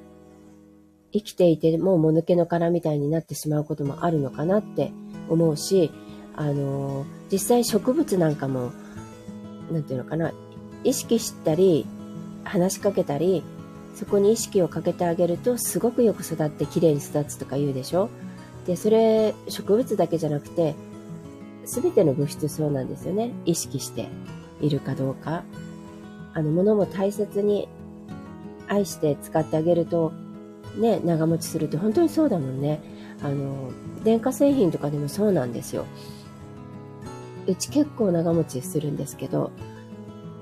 [1.13, 4.93] 生きていてもうもぬけの殻みたいになってしまうこともあるのかなって
[5.29, 5.91] 思うし、
[6.35, 8.73] あの、実際植物なんかも、
[9.71, 10.33] なんていうのかな、
[10.85, 11.87] 意識したり、
[12.45, 13.43] 話しかけたり、
[13.95, 18.11] そこに意識をかけてあげるとすごくよく育って綺麗に育つとか言うでしょ？
[18.67, 20.75] で、それ植物だけじゃなくて、
[21.65, 23.33] すべての物質そうなんですよね。
[23.45, 24.09] 意識して
[24.61, 25.45] いるかどうか。
[26.35, 27.69] あの、物も大切に
[28.69, 30.13] 愛して使ってあげると、
[30.77, 32.81] ね、長持ちするって本当にそうだもんね。
[33.23, 33.71] あの、
[34.05, 35.87] 電化製品とかでもそうなんですよ。
[37.47, 39.51] うち結構長持ちするんですけど、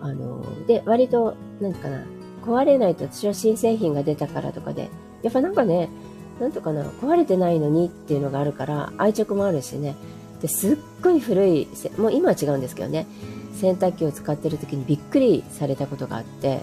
[0.00, 2.04] あの、で、割と、なんかな、
[2.44, 4.90] 壊れないと私は新製品が出たからとかで、
[5.22, 5.88] やっぱなんかね、
[6.40, 9.94] なんとかな、壊れてないのにっていうのがあるから、愛着もあるしね。
[10.40, 13.06] で、すっごい古い、もう今は違うんですけどね、
[13.54, 16.60] 洗濯機を使ってる時にびっくりされたことがあって、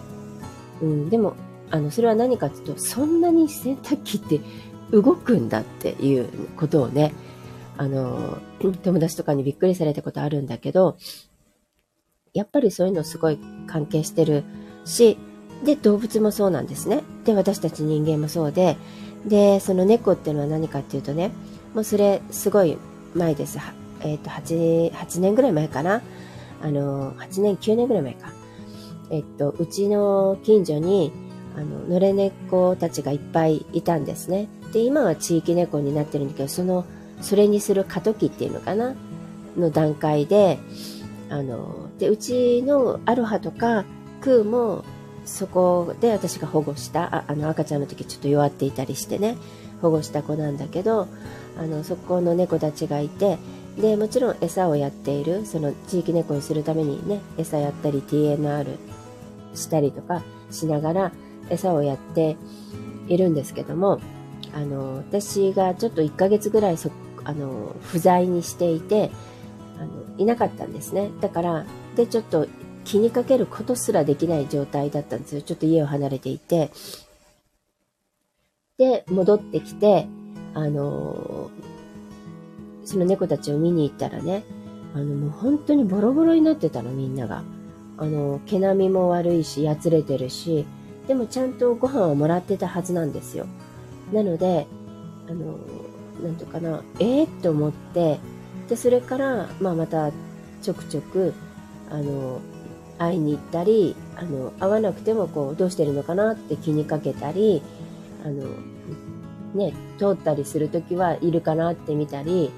[0.82, 1.36] うん、でも、
[1.70, 4.42] あの、それは何かっていうと、そんなに洗濯機って
[4.92, 7.14] 動くんだっていうことをね、
[7.78, 8.38] あの、
[8.84, 10.98] 友達とかにびっくりされたことあるんだけど、
[12.34, 14.44] やっぱりそういうのすごい関係してる
[14.86, 15.18] し、
[15.64, 17.04] で、動物もそうなんですね。
[17.26, 18.78] で、私たち人間もそうで、
[19.26, 21.32] で、その猫っていうのは何かっていうとね、
[21.74, 22.78] もうそれすごい
[23.14, 23.60] 前です。
[24.02, 26.02] えっ、ー、と8、8年ぐらい前かな。
[26.62, 28.32] あの、8年、9年ぐらい前か。
[29.10, 31.12] えっと、うちの近所に、
[31.56, 34.48] あの、野良猫たちがいっぱいいたんですね。
[34.72, 36.86] で、今は地域猫になってるんだけど、その、
[37.22, 38.96] それにする過渡期っていうのかな
[39.58, 40.60] の段階で、
[41.30, 43.86] あの、で、うちのアロハとか、
[44.22, 44.84] クーも、
[45.32, 49.38] そこで私が保護したああの赤ちゃんの時ちょっと弱っていたりしてね
[49.82, 51.08] 保護した子なんだけど
[51.58, 53.38] あのそこの猫たちがいて
[53.78, 58.78] でもちろん餌をやっているその地域猫にするためにね餌やったり TNR
[59.56, 61.12] したりとかしながら
[61.50, 62.36] 餌をやって
[63.08, 64.02] いるんですけども
[64.54, 66.92] あの私がちょっと1ヶ月ぐらいそ
[67.24, 69.12] あの不在にしていて
[69.78, 71.10] あのいなかったんですね。
[71.22, 71.66] だから
[71.96, 72.48] でちょっと
[72.84, 75.42] 気にかけることすらできない状態だったんですよ。
[75.42, 76.72] ちょっと家を離れていて。
[78.78, 80.08] で、戻ってきて、
[80.54, 84.44] あのー、その猫たちを見に行ったらね、
[84.94, 87.44] あの、もう本当にボロボロになってたの、みんなが。
[87.98, 90.66] あの、毛並みも悪いし、やつれてるし、
[91.08, 93.46] でもちゃんとご飯をもらってたはずなんですよ。
[94.12, 94.66] なので、
[95.30, 95.58] あの、
[96.24, 98.20] なんとかな、ええー、って思って、
[98.68, 100.12] で、それから、まあまた、
[100.62, 101.34] ちょくちょく、
[101.90, 102.42] あの、
[103.02, 107.64] 会いに行ったり、あの、会わなくてもこう、どうしてるのかなって気にかけたり、
[108.24, 108.46] あの、
[109.56, 112.52] ね、通ったりするときはいるかなって見たり、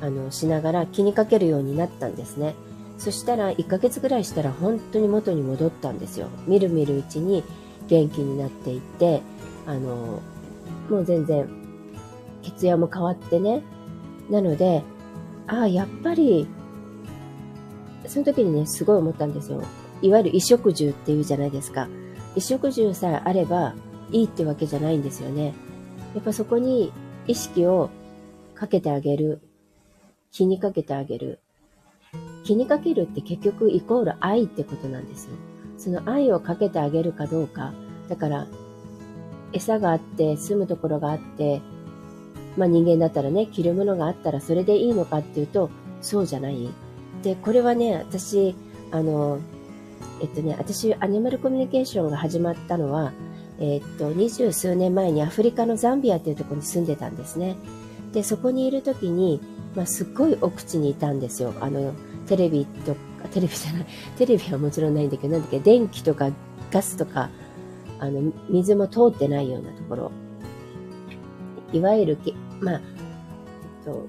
[0.00, 2.56] あの、しながら気にかけるようになったんですね。
[2.98, 6.28] そしたら、1ヶ月ぐらいしたら本当に元に戻ったんですよ。
[6.46, 7.44] みるみるうちに
[7.86, 9.22] 元気になっていって、
[9.66, 10.20] あの、
[10.90, 11.48] もう全然、
[12.42, 13.62] 血压も変わってね。
[14.28, 14.82] なので、
[15.46, 16.48] ああ、やっぱり、
[18.06, 19.62] その時にね、すごい思ったんですよ。
[20.04, 21.88] いわゆる衣食住っていうじゃないですか。
[22.34, 23.74] 衣食住さえあれば
[24.10, 25.54] いいってわけじゃないんですよね。
[26.14, 26.92] やっぱそこに
[27.26, 27.88] 意識を
[28.54, 29.40] かけてあげる。
[30.30, 31.40] 気にかけてあげる。
[32.44, 35.30] 気にかけるって結局イコール愛ってことなんですよ。
[35.78, 37.72] その愛をかけてあげるかどうか。
[38.10, 38.46] だから、
[39.54, 41.62] 餌があって、住むところがあって、
[42.58, 45.70] まあ人間だったらね、着るものがあったらそれでいいのかっていうと、
[46.02, 46.68] そうじゃない。
[47.22, 48.54] で、これはね、私、
[48.90, 49.38] あの、
[50.20, 53.12] えっとね、私、アニマルコミュニケーションが始まったのは、
[53.60, 57.56] えっと、二十数年前にアフリカのザンビアっていうところに住んでたんですね。
[58.12, 59.40] で、そこにいる時に、
[59.74, 61.52] まあ、すっごい奥地にいたんですよ。
[61.60, 61.92] あの、
[62.26, 66.30] テレビとか、テレビじゃない、テレビはもちろんないんだけど、なんだっけ、電気とか
[66.70, 67.30] ガスとか、
[67.98, 70.10] あの、水も通ってないようなところ。
[71.72, 74.06] いわゆるけ、まあ、えっと、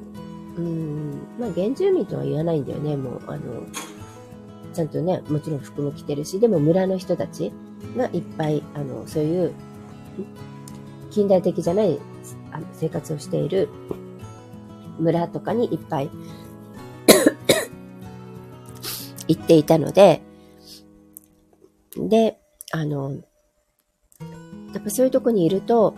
[0.57, 3.65] うん、まあ、原住民とは言わないんだよね、もう、あの、
[4.75, 7.51] ちゃんとね、もちろん服も着てるし、でも村の人たち
[7.95, 9.53] がいっぱい、あの、そういう、
[11.11, 11.97] 近代的じゃない
[12.51, 13.69] あの生活をしている
[14.99, 16.09] 村とかにいっぱい
[19.29, 20.21] 行っていたので、
[21.97, 22.39] で、
[22.71, 23.15] あの、
[24.73, 25.95] やっぱそういうとこにいると、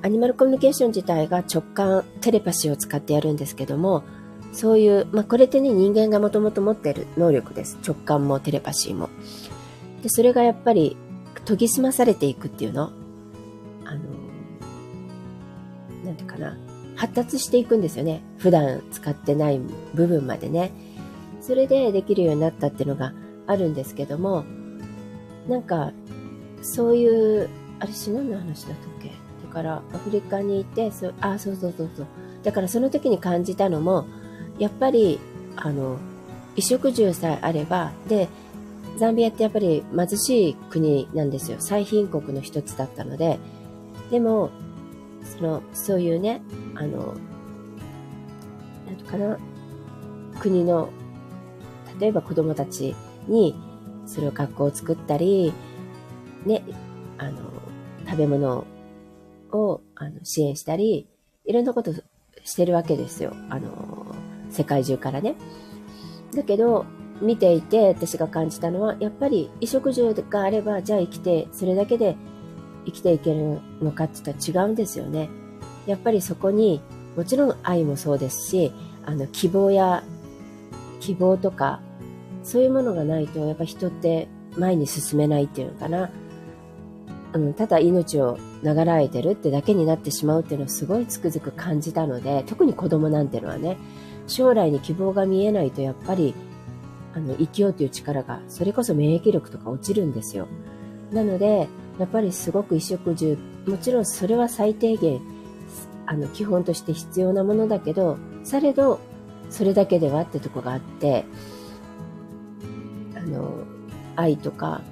[0.00, 4.04] アニマルコミュニケーション自体が直感、テレパシーを使ってやるんですけども、
[4.52, 7.78] そういう、まあ、これってね、人間がもともと持ってる能力です。
[7.86, 9.08] 直感もテレパシーも。
[10.02, 10.96] で、それがやっぱり
[11.44, 12.90] 研ぎ澄まされていくっていうの？
[13.84, 14.00] あの、
[16.04, 16.56] なんていうかな？
[16.96, 18.22] 発達していくんですよね。
[18.38, 19.60] 普段使ってない
[19.94, 20.72] 部分までね。
[21.40, 23.12] それでできるようになったっていうのが
[23.46, 24.44] あるんですけども、
[25.48, 25.92] なんか、
[26.60, 29.10] そういう、あれ、し何の話だったっけ？
[29.46, 32.06] だから、アフリカにいて、そあ、そうそうそうそう。
[32.42, 34.06] だからその時に感じたのも、
[34.58, 35.18] やっぱり、
[35.56, 35.98] あの、
[36.56, 38.28] 衣食住さえあれば、で、
[38.96, 41.58] ザンビアってやっぱり貧しい国なんですよ。
[41.60, 43.38] 最貧国の一つだったので。
[44.10, 44.50] でも、
[45.22, 46.42] その、そういうね、
[46.74, 47.14] あの、
[48.86, 49.38] なんとかな、
[50.40, 50.88] 国の、
[52.00, 52.96] 例えば子供たち
[53.28, 53.54] に、
[54.06, 55.52] それを学校を作ったり、
[56.44, 56.64] ね、
[57.18, 57.38] あの、
[58.06, 58.64] 食べ物
[59.52, 61.06] をあの支援したり、
[61.44, 61.92] いろんなこと
[62.44, 63.34] してるわけですよ。
[63.50, 64.07] あの、
[64.50, 65.36] 世界中からね。
[66.34, 66.84] だけど、
[67.20, 72.16] 見ていて私が感じたのは、やっぱり衣食住があれば、じゃあ生きて、それだけで
[72.86, 75.28] 生きていけるのかって言ったら違うんですよね。
[75.86, 76.80] やっぱりそこに、
[77.16, 78.72] もちろん愛もそうですし、
[79.04, 80.04] あの、希望や、
[81.00, 81.80] 希望とか、
[82.42, 86.10] そういうものがないと、やっぱ人って前に進めないっていうのかな。
[87.34, 93.76] うん、ただ命を長らえてるってだけになってしまうっていうのをすごいつくづく感じたので、特に子供なんてのはね、
[94.28, 96.34] 将来に希望が見えないとやっぱり
[97.14, 100.46] あの生きようという力がそれこそ免疫力とか落ちるんですよ。
[101.10, 105.20] なのでやっぱりすごく衣食住もちろんそれは最低限
[106.06, 109.00] あの基本として必要なものだけどされど
[109.50, 111.24] それだけではってとこがあって
[113.16, 113.64] あの
[114.16, 114.82] 愛とか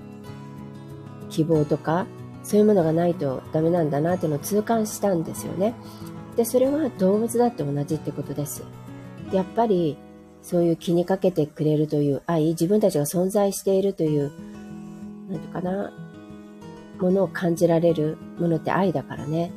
[1.29, 2.07] 希望とか
[2.42, 5.75] そういうものがないとダメなんだなっていうのを痛感したんですよね。
[6.37, 8.62] でそれは動物だって同じってことです。
[9.32, 9.96] やっぱり
[10.42, 14.30] そういう気にかけてくれるという愛、自分たちが存在しているという、
[15.28, 15.92] なんていうかな、
[17.00, 19.50] ものを感じられるものって愛だからね。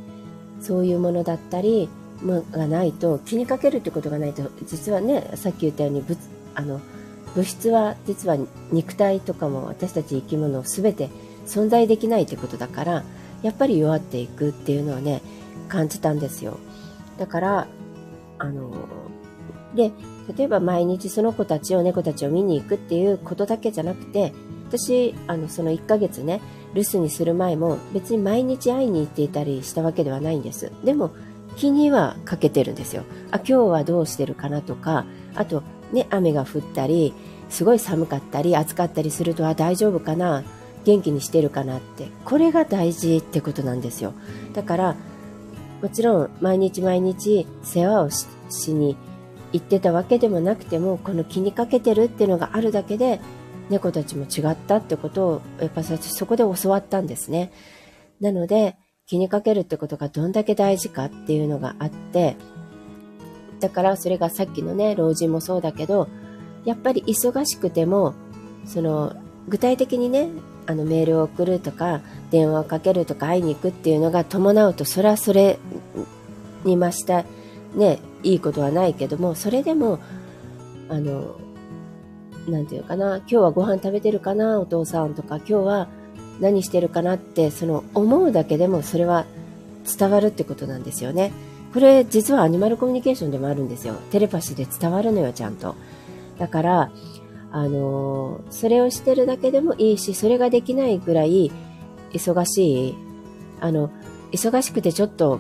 [0.59, 1.89] そういうものだったり、
[2.21, 6.17] もがないと、気にかけるってことがないと、実はね、さっき言ったように、物、
[6.55, 6.81] あの、
[7.35, 8.37] 物質は実は
[8.71, 11.09] 肉体とかも私たち生き物すべて
[11.45, 13.03] 存在できないってことだから、
[13.43, 15.21] やっぱり弱っていくっていうのはね、
[15.67, 16.57] 感じたんですよ。
[17.17, 17.67] だから、
[18.39, 18.71] あの、
[19.75, 19.91] で、
[20.35, 24.33] 例えば毎日その子たちを、猫たちを見に行くっていうことだけじゃなくて、
[24.69, 26.41] 私、あの、その1ヶ月ね、
[26.75, 30.71] 留守にする前も別に毎日会いに行っていたりしたわけではないんです。
[30.83, 31.11] でも、
[31.57, 33.03] 気にはかけてるんですよ。
[33.31, 37.13] あ、今日はどうしてるかなとか、あと、ね、雨が降ったり、
[37.49, 40.43] すごい寒かったり、暑かったりすると、あ、大丈夫かな
[40.85, 42.07] 元気にしてるかなって。
[42.23, 44.13] これが大事ってことなんですよ。
[44.53, 44.95] だから、
[45.81, 48.27] もちろん毎日毎日世話をし
[48.73, 48.97] に
[49.51, 53.19] 言ってたわけでもなくてもこの気にかけてるっていうのがあるだけで
[53.69, 57.51] 猫たちも違ったってことをやっぱそこで教わったんですね。
[58.19, 58.75] なので
[59.05, 62.35] 気にかけるってことがどんだけ大事かっていうのがあって
[63.59, 66.07] だからそれがさっきのね老人もそうだけど
[66.65, 68.13] やっぱり忙しくても
[68.65, 69.15] その
[69.47, 70.29] 具体的にね
[70.67, 75.57] あのメールを送るとか電話をかけるとか会いに行くっていうのが伴うとそれはそれ
[76.63, 77.25] に増した
[77.73, 79.99] ねいいことはないけども、それでも、
[80.89, 81.35] あの、
[82.47, 85.87] なんていうかな、今日はご飯食べてるかな、お父さんとか、今日は
[86.39, 89.25] 何してるかなって、その思うだけでもそれは
[89.85, 91.31] 伝わるってことなんですよね。
[91.73, 93.95] これ実はアニマルコミュニケーションでもあるんですよ。
[94.11, 95.75] テレパシーで伝わるのよ、ちゃんと。
[96.37, 96.91] だから、
[97.51, 101.51] あのそれをしてるだけでもいいし、それができないぐらい
[102.11, 102.95] 忙しい、
[103.59, 103.91] あの、
[104.31, 105.39] 忙しくてちょっと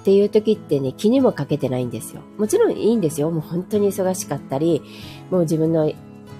[0.00, 2.22] っていう時ってね、気にもかけてないんですよ。
[2.38, 3.30] もちろんいいんですよ。
[3.30, 4.82] もう本当に忙しかったり、
[5.30, 5.92] もう自分の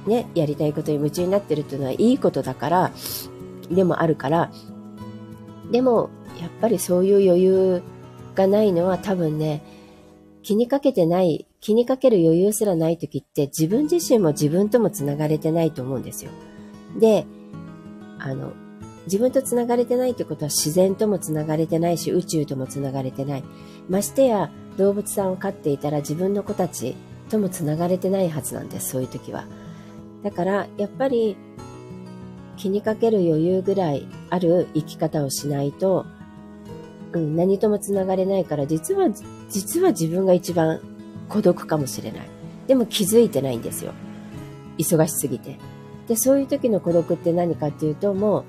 [0.07, 2.93] ね、やりたいことに夢中になってるっていうのはいいことだから、
[3.71, 4.51] でもあるから、
[5.71, 6.09] でも、
[6.41, 7.83] やっぱりそういう余裕
[8.35, 9.63] がないのは多分ね、
[10.43, 16.31] 気にかけてない、気にかける余裕すらない時って自分自身も自分とも繋がれてないと思うんですよ。
[16.99, 17.27] で、
[18.19, 18.53] あの、
[19.11, 23.45] 自分と繋がれてないってことは自然とも繋がれてないし宇宙とも繋がれてない。
[23.89, 26.95] ましてや動物さんを飼っていたら自分の子たち
[27.29, 29.47] とも繋がれてないはずなんです、そういう時は。
[30.23, 31.37] だからやっぱり
[32.57, 36.07] 気にかける余裕ぐらいある生き方をしないと、
[37.13, 39.09] うん、何とも繋がれないから実は、
[39.49, 40.81] 実は自分が一番
[41.29, 42.29] 孤独かもしれない。
[42.69, 43.93] でも気づいてないんですよ。
[44.79, 45.59] 忙しすぎて。
[46.07, 48.45] で、そういう時の孤独って何かっていうと、もう、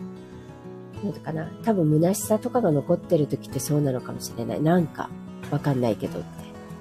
[1.03, 4.61] なんかな、多分虚しさとかが残ってる時ってそうなのかもしれない。
[4.61, 5.09] なんか、
[5.49, 6.27] わかんないけどって。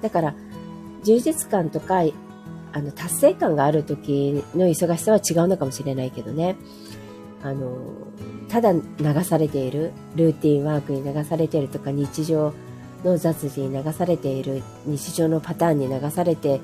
[0.01, 0.35] だから、
[1.03, 2.01] 充実感とか、
[2.73, 6.55] あの、達成感がある時の忙しさは違うのかもしれないけどね。
[7.43, 7.77] あの、
[8.47, 8.81] ただ流
[9.23, 12.53] されている、ルーティンワークに流されているとか、日常
[13.03, 16.61] の雑事に流されている、日常のパターンに流されて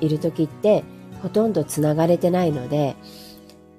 [0.00, 0.84] いる時って、
[1.22, 2.96] ほとんど繋がれてないので、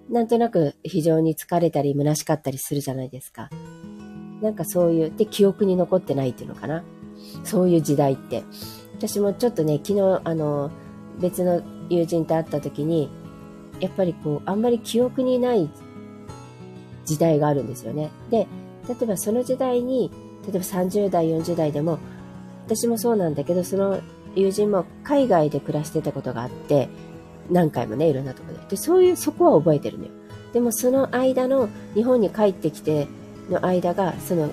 [0.10, 3.50] なんとなく非常に疲れたり虚しかったりするじゃないですか。
[4.42, 6.84] なんかそういう、で、記憶に残ってないっていうのかな。
[7.44, 8.44] そういう時代って。
[8.98, 10.72] 私もちょっとね、昨日、あの、
[11.20, 13.10] 別の友人と会った時に、
[13.80, 15.70] やっぱりこう、あんまり記憶にない
[17.06, 18.12] 時代があるんですよね。
[18.30, 18.48] で、
[18.88, 20.12] 例えばその時代に、
[20.44, 22.00] 例えば30代、40代でも、
[22.66, 24.00] 私もそうなんだけど、その
[24.36, 26.90] 友人も海外で暮らしてたことがあって、
[27.50, 28.76] 何回もね、いろんなとで。
[28.76, 30.12] そういう、そこは覚えてるのよ。
[30.54, 33.08] でもその間の、日本に帰ってきて
[33.50, 34.50] の間が、その、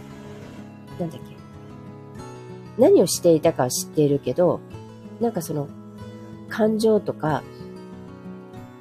[0.99, 1.21] なんだっけ、
[2.79, 4.61] 何をしていたかは知っているけど、
[5.21, 5.69] なんかその、
[6.49, 7.43] 感情とか、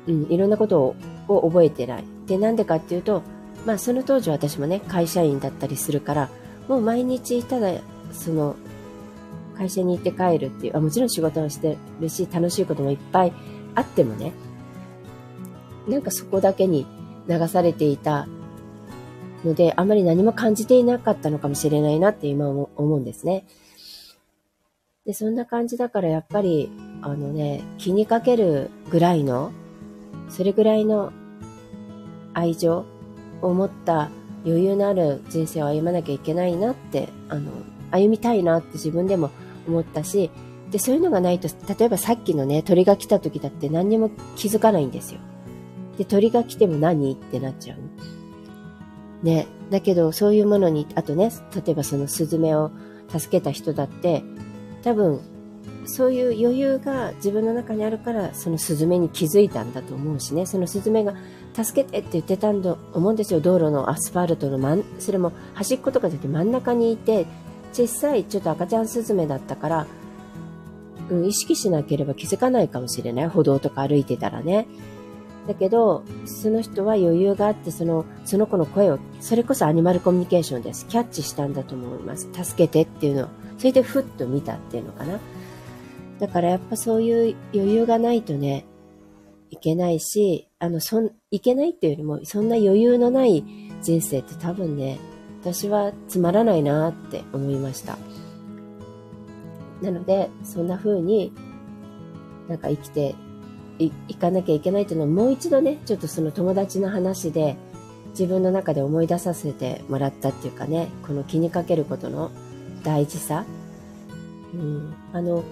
[0.07, 0.95] うん、いろんなことを
[1.27, 2.03] を覚えてない。
[2.27, 3.23] で、なんでかっていうと、
[3.65, 6.29] まあその当時私もね、会社員だったりするから、
[6.67, 7.71] もう毎日ただ、
[8.11, 8.55] その、
[9.57, 13.34] 会社に行って帰るっていう、あもちろん仕事をしてるし、楽しいこともいっぱい
[13.75, 14.34] あってもね、
[15.88, 16.86] なんかそこだけに
[17.27, 18.27] 流されていた
[19.43, 23.45] ので、あまり何も感じていなかったのかもしれないなって今思うんですね。
[25.05, 26.71] で、そんな感じだからやっぱり、
[27.01, 29.51] あのね、気にかけるぐらいの、
[30.29, 31.11] それぐらいの
[32.34, 32.86] 愛情
[33.41, 34.09] を持った
[34.45, 37.51] 余裕のある人生を歩まなきゃいけないなって、あの、
[37.89, 39.32] 歩みたいなって自分でも
[39.67, 40.29] 思ったし、
[40.69, 45.19] で、そういうのがないと、例えばさっきのね、鳥が来た時だって何にも気づかないんですよ。
[45.98, 47.14] で、鳥が来ても何？
[47.14, 49.26] ってなっちゃう。
[49.26, 49.48] ね。
[49.70, 52.72] だけど、そういうものに、あとね、例えばそのスズメを
[53.10, 54.24] 助けた人だって、
[54.84, 55.22] 多分、
[55.86, 61.14] そういう余裕が自分の中にあるから、そのスズメに気づいたんだと思うしね、そのスズメが
[61.54, 67.26] 助けてって言ってたんだと思うんですよ、道路のアスファルトの真ん、それも端っことかで真ん中にいて、
[67.74, 69.88] 小さいちょっと赤ちゃんスズメだったから、
[71.10, 73.28] うん、意識しなければ気づかないかもしれない。
[73.28, 74.68] 歩道とか歩いてたらね。
[75.48, 80.88] だけど、その人は余裕があって、その、その子の声を、それこそアニマルコミュニケーションです。
[80.88, 82.30] キャッチしたんだと思います。
[82.32, 83.28] 助けてっていうのを。
[83.58, 85.20] それでふっと見たっていうのかな。
[86.20, 88.66] だからやっぱそういう余裕がないとね、
[89.50, 93.44] いけないし、あの、そん、いけないっていうよりも、そんな余裕のない
[93.82, 95.00] 人生って多分ね、
[95.42, 97.98] 私はつまらないなって思いました。
[99.82, 101.34] なので、そんな風に
[102.48, 103.16] なんか生きて
[104.07, 107.57] いかなきゃいけないっていうのをもう一度ね、ちょっとその友達の話で
[108.11, 112.32] 自分の中で思い出させてもらったっていうかね、この気にかけることの
[112.84, 113.45] 大事さ。
[114.53, 115.43] うん、あの、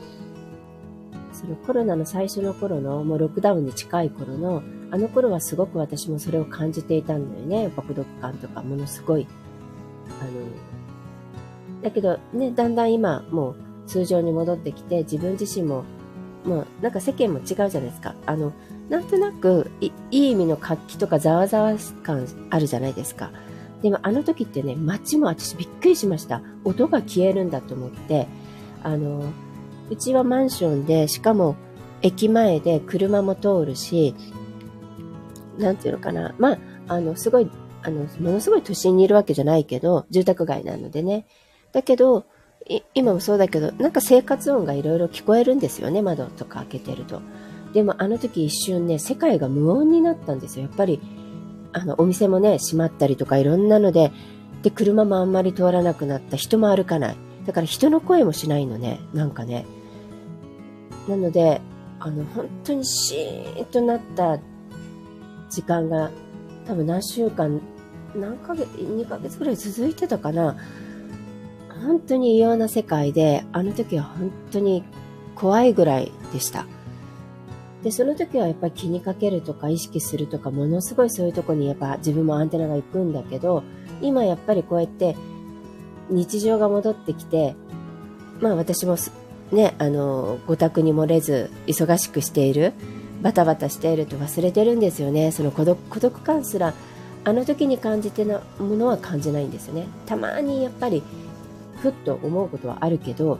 [1.31, 4.61] そのコロナの最初の頃の、もうロックダウンに近い頃の、
[4.91, 7.63] あの頃はすごく私もそれを感じていたんだよね。
[7.63, 9.25] やっぱ孤独感とか、ものすごい。
[10.21, 13.55] あの、だけどね、だんだん今、もう
[13.87, 15.85] 通常に戻ってきて、自分自身も、
[16.45, 18.15] もうなんか世間も違うじゃないですか。
[18.25, 18.53] あの、
[18.89, 23.31] なんとなくいい意味の活気とかざわざわ感あるじゃないですか。
[23.81, 26.41] でもあの時ってね、街も私びっくりしました。
[26.63, 28.27] 音が消えるんだと思って、
[28.83, 29.23] あの、
[29.89, 31.55] うちはマンションで、しかも
[32.01, 34.15] 駅前で車も通るし、
[35.57, 36.33] なんていうのかな。
[36.37, 37.49] まあ、あの、すごい、
[37.83, 41.25] あの、ものすごい都心にいるわけじゃないけど、住宅街なのでね。
[41.71, 42.25] だけど、
[42.93, 47.21] 今もそうだけど、なんか生活音がいろいろ聞こえるんですよね、窓とか開けてると。
[47.73, 50.63] でもあの時一瞬ね、世界が無音になったんですよ。
[50.63, 50.99] やっぱり
[51.71, 54.11] あの、お店もね、閉まったりとかいろんなので、
[54.63, 57.15] で、車もあんまり通らなくなった、人も歩かない。
[57.45, 59.65] だから人の声もしないのね、なんかね。
[61.07, 61.61] なので、
[61.99, 64.39] あの、本当にシーンとなった
[65.49, 66.11] 時間が
[66.65, 67.61] 多分何週間、
[68.15, 70.57] 何ヶ月、2ヶ月ぐらい続いてたかな。
[71.79, 74.83] 本当に異様な世界で、あの時は本当に
[75.35, 76.65] 怖いぐらいでした。
[77.83, 83.63] で、その時はやっぱり気にかけるとか意識するとか、ものすごいそういうとこにやっぱ自分もアンテナが行くんだけど、
[84.01, 85.15] 今やっぱりこうやって
[86.09, 87.55] 日常が戻ってきて、
[88.41, 88.97] まあ私も
[89.51, 92.73] ね、あの、ご宅に漏れず忙しくしている、
[93.21, 95.31] バタバタしていると忘れてるんですよね。
[95.31, 96.73] その孤独孤独感すら、
[97.23, 99.87] あの時に感じてなものは感じないんですよね。
[100.05, 101.01] たまにやっぱり、
[101.81, 103.39] ふっと思うことはあるけど、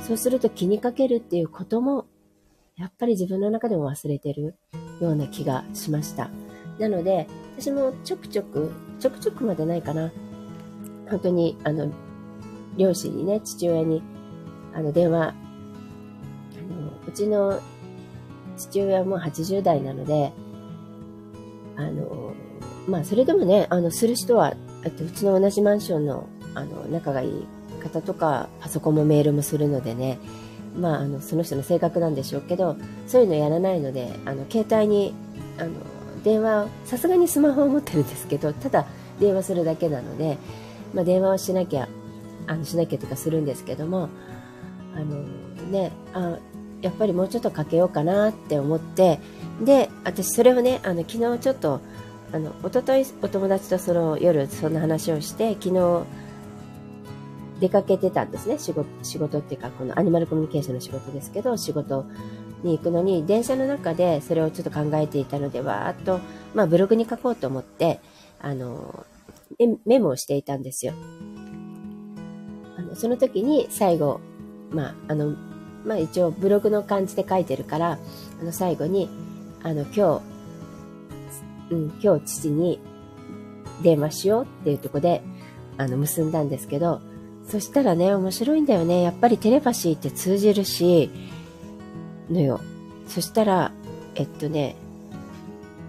[0.00, 2.06] そうすると気にかけるっていうことも
[2.76, 4.54] やっぱり自分の中でも忘れてる
[5.00, 6.30] ような気がしました。
[6.78, 7.26] なので、
[7.58, 8.70] 私もちょくちょく、
[9.00, 10.12] ちょくちょくまでないかな。
[11.08, 11.90] 本当に、あの、
[12.76, 14.02] 両親にね、父親に、
[14.74, 15.32] あの、電話、あ
[16.70, 17.60] の、うちの
[18.58, 20.34] 父親も80代なので、
[21.76, 22.34] あの、
[22.86, 27.46] まあ、それでもね、あの、する人は、あと、うちの同じマンションの、あの、仲がいい
[27.82, 30.18] 方とか、パソコンもメールもするのでね、
[30.78, 32.76] まあ、あのその人の性格なんでしょうけど
[33.06, 35.14] そういうのやらないのであの携帯に
[35.58, 35.70] あの
[36.22, 38.86] 電話さすがにスマホを持ってるんですけどただ
[39.20, 40.36] 電話するだけなので、
[40.92, 41.88] まあ、電話をしなきゃ
[42.46, 44.10] あのしなきゃとかするんですけども
[44.94, 45.22] あの
[45.70, 46.38] ねあ
[46.82, 49.18] やっぱりもうちょっとかけようかなって思って
[49.64, 51.80] で私それをねあの昨日ちょっと
[52.32, 56.02] あの一昨日お友達とその夜そんな話をして昨日
[57.60, 58.58] 出かけてたんですね。
[58.58, 62.04] 仕事、仕事っていうか、このアニマルコミュニケーションの仕事ですけど、仕事
[62.62, 66.20] に行くのに、電車の中でそれをちょっと考えていたので、わーっと、
[66.54, 68.00] まあブログに書こうと思って、
[68.40, 69.06] あの、
[69.86, 70.92] メモをしていたんですよ。
[72.76, 74.20] あの、その時に最後、
[74.70, 75.34] まあ、あの、
[75.84, 77.98] まあ一応ブログの感じで書いてるから、
[78.40, 79.08] あの最後に、
[79.62, 80.20] あの今日、
[81.70, 82.80] うん、今日父に
[83.82, 85.22] 電話しようっていうとこで、
[85.78, 87.00] あの結んだんですけど、
[87.48, 89.02] そしたらね、面白いんだよね。
[89.02, 91.10] やっぱりテレパシーって通じるし、
[92.30, 92.60] のよ。
[93.06, 93.72] そしたら、
[94.16, 94.76] えっとね、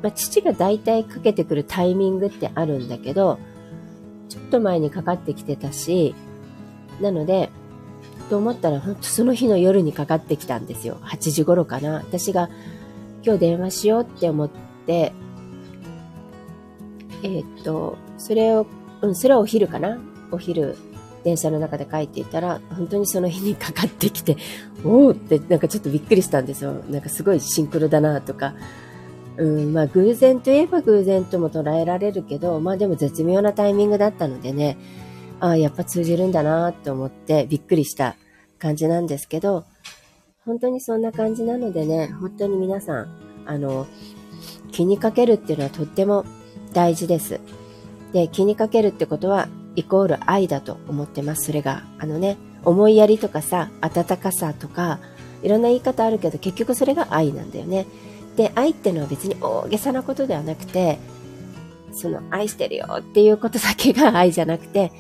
[0.04, 3.40] まあ、父が大体かけてくるタイミングってあるんだけど、
[4.30, 6.14] ちょっと前にかかってきてたし、
[7.02, 7.50] なので、
[8.30, 11.00] と思ったら、ほんとその日の夜にかかってきたんですよ。
[11.04, 11.94] 8時頃かな。
[11.96, 12.50] 私が
[13.24, 14.50] 今日電話しようって思っ
[14.86, 15.14] て、
[17.24, 18.68] えー、っと、それを、
[19.02, 19.98] うん、それはお昼かな。
[20.32, 20.78] お昼
[21.24, 24.38] 電車の中で書いていたら、本当にその日にかかってきて、
[24.84, 26.74] おおってなんかちょっとびっくりしたんですよ。
[26.90, 28.54] なんかすごいシンクロだなとか。
[29.38, 34.78] うん、まあ偶然といえば偶然とも捉えられるけど、まあでも絶妙なタイミングだったのでね、
[35.40, 38.16] ああ、やっぱ通じるんだなと思ってびっくりした
[38.58, 39.66] 感じなんですけど、
[40.46, 43.08] 本当にそんな感じなのでね、本当に皆さん、
[43.46, 43.86] あの、
[44.72, 46.26] 気にかけるっていうのはとっても
[46.74, 47.40] 大事です。
[48.14, 51.46] で、気にかけるってことは、イコール愛だと思ってます。
[51.46, 55.00] それが、あのね、思いやりとかさ、温かさとか、
[55.44, 57.86] いろんな言い方あるけど、結局それが愛なんだよね。
[58.36, 60.98] で、愛ってのは別に大げさなことではなくて、
[61.94, 64.92] その愛してるよっていうことだけが愛じゃなくて、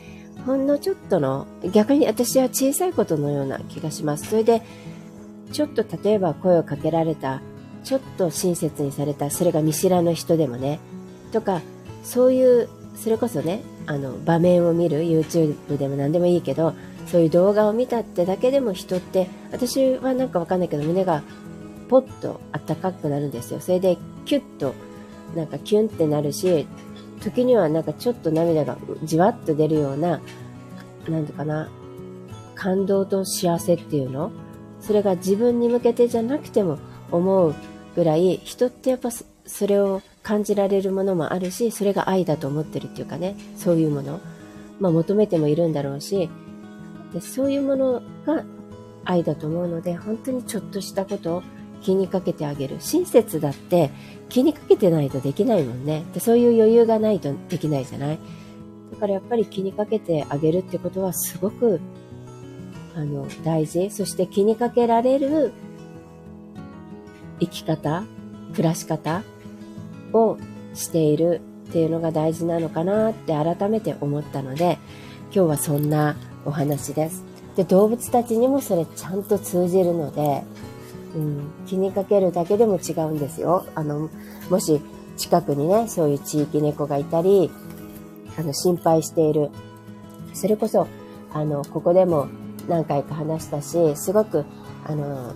[0.46, 4.30] ほんのちょっとの、逆に私は小さいことのような気がします。
[4.30, 4.62] それで、
[5.52, 7.42] ちょっと例えば声をかけられた、
[7.84, 10.80] ちょっと親切にされた、それが見知らぬ人でもね、
[11.32, 11.62] とか、
[12.04, 16.76] そういう、それこそね、あの場面を見る YouTube でも何でもいいけど
[17.08, 21.24] そういう動画を見たってだけでも人って私はなんかわかんないけど胸が
[21.88, 23.62] ポッとあったかくなるんですよ。
[23.62, 24.76] それでキュッと
[25.36, 26.68] なんかキュンってなるし
[27.22, 30.20] 時にはなんかちょっと涙がじわっと出るような
[31.08, 31.70] なんてかな
[32.56, 34.32] 感動と幸せっていうの？
[34.82, 36.78] それが自分に向けてじゃなくても
[37.12, 37.56] 思う
[37.96, 39.26] ぐらい人ってやっぱそ
[39.66, 44.20] れを感じられるものもあるし、それが愛だと思ってるっていうかね、そういうもの。
[44.82, 46.30] まあ求めてもいるんだろうし、
[47.14, 48.44] でそういうものが
[49.06, 51.44] 愛だと思うので、本当にちょっとしたことを
[51.82, 52.76] 気にかけてあげる。
[52.80, 53.90] 親切だって
[54.28, 56.04] 気にかけてないとできないもんね。
[56.14, 58.20] でそういう余裕がないとできないじゃない？
[58.92, 61.80] だからやっぱり気にかけてあげるってことはすごく
[62.96, 63.90] あの大事。
[63.92, 65.54] そして気にかけられる
[67.40, 68.04] 生き方、
[68.52, 69.24] 暮らし方
[70.14, 70.38] を
[70.74, 74.78] しているっていうのが大事なのかなって改めて思ったので
[75.26, 77.24] 今日はそんなお話です。
[77.56, 80.44] で動物たちにもそれちゃんと通じるので、
[81.16, 83.66] うん、気にかけるだけでも違うんですよ。
[83.76, 84.10] あの
[84.50, 84.82] もし
[85.18, 87.50] 近くにねそういう地域猫がいたり
[88.38, 89.50] あの心配している
[90.34, 90.88] それこそ
[91.34, 92.28] あの、ここでも
[92.68, 94.46] 何回か話したし、すごく、
[94.86, 95.34] あの、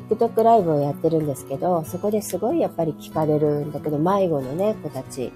[0.00, 5.32] TikTok ライブをやってるんですけど、そこですごいやっぱり聞かれるんだけど、迷子のね、子たち。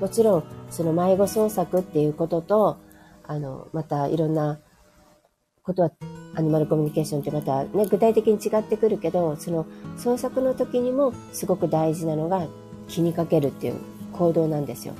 [0.00, 2.78] もちろん、その迷子創作っていうことと、
[3.26, 4.60] あの、またいろんな
[5.62, 5.92] ことは、
[6.34, 12.46] アニマルコミュニケーションってまたね、具体的に違ってくるけど、その創作の時にもすごく大事なのが
[12.88, 13.76] 気にかけるっていう
[14.12, 14.94] 行動なんですよ。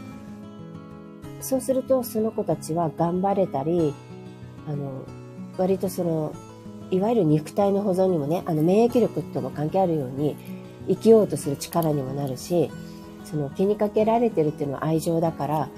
[1.41, 3.93] そうすると、その子たちは頑張れたり、
[4.69, 5.03] あの、
[5.59, 6.33] 割とその、
[6.93, 10.37] いわゆる肉体の保存にもね、あの免疫力とも関係あるように、
[10.89, 12.71] 生きようとする力にもなるし、
[13.25, 15.69] その気にかけられてるっていうのは愛情だから、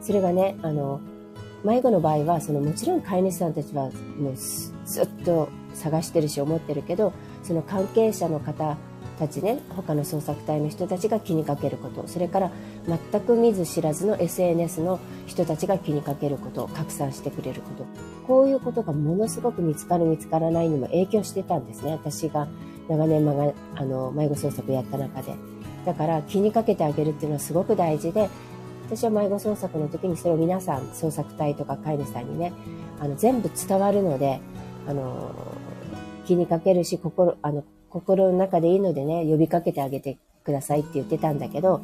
[0.00, 1.00] それがね、あの、
[1.64, 8.78] 迷子の場合は、そのもちろん飼い主さんたちはもうずっと探してるし思ってるけど、その関係者の方
[9.18, 12.50] たちね、他の捜索隊の人たちが気にかけること、それから
[13.10, 17.86] 全く見ず知らずの SNS の人たちが気にかけること、拡散してくれること、
[18.26, 21.92] こういうことがものすごく見つかる見つからないにも影響してたんですね。
[21.92, 22.48] 私が
[22.88, 25.34] 長年まがあの迷子捜索やった中で。
[25.84, 28.28] だから気にかけてあげるっていうのはすごく大事で、
[28.86, 32.52] 私は迷子捜索の時にそれを皆さん、捜索隊とか飼い主さんにね、
[33.00, 34.40] あの、全部伝わるので、
[34.86, 35.30] あの、
[36.26, 41.82] 気にかけるし、心、あの、心の中でいいのでね、呼びかけてあげてくださいって言ってたんだけど、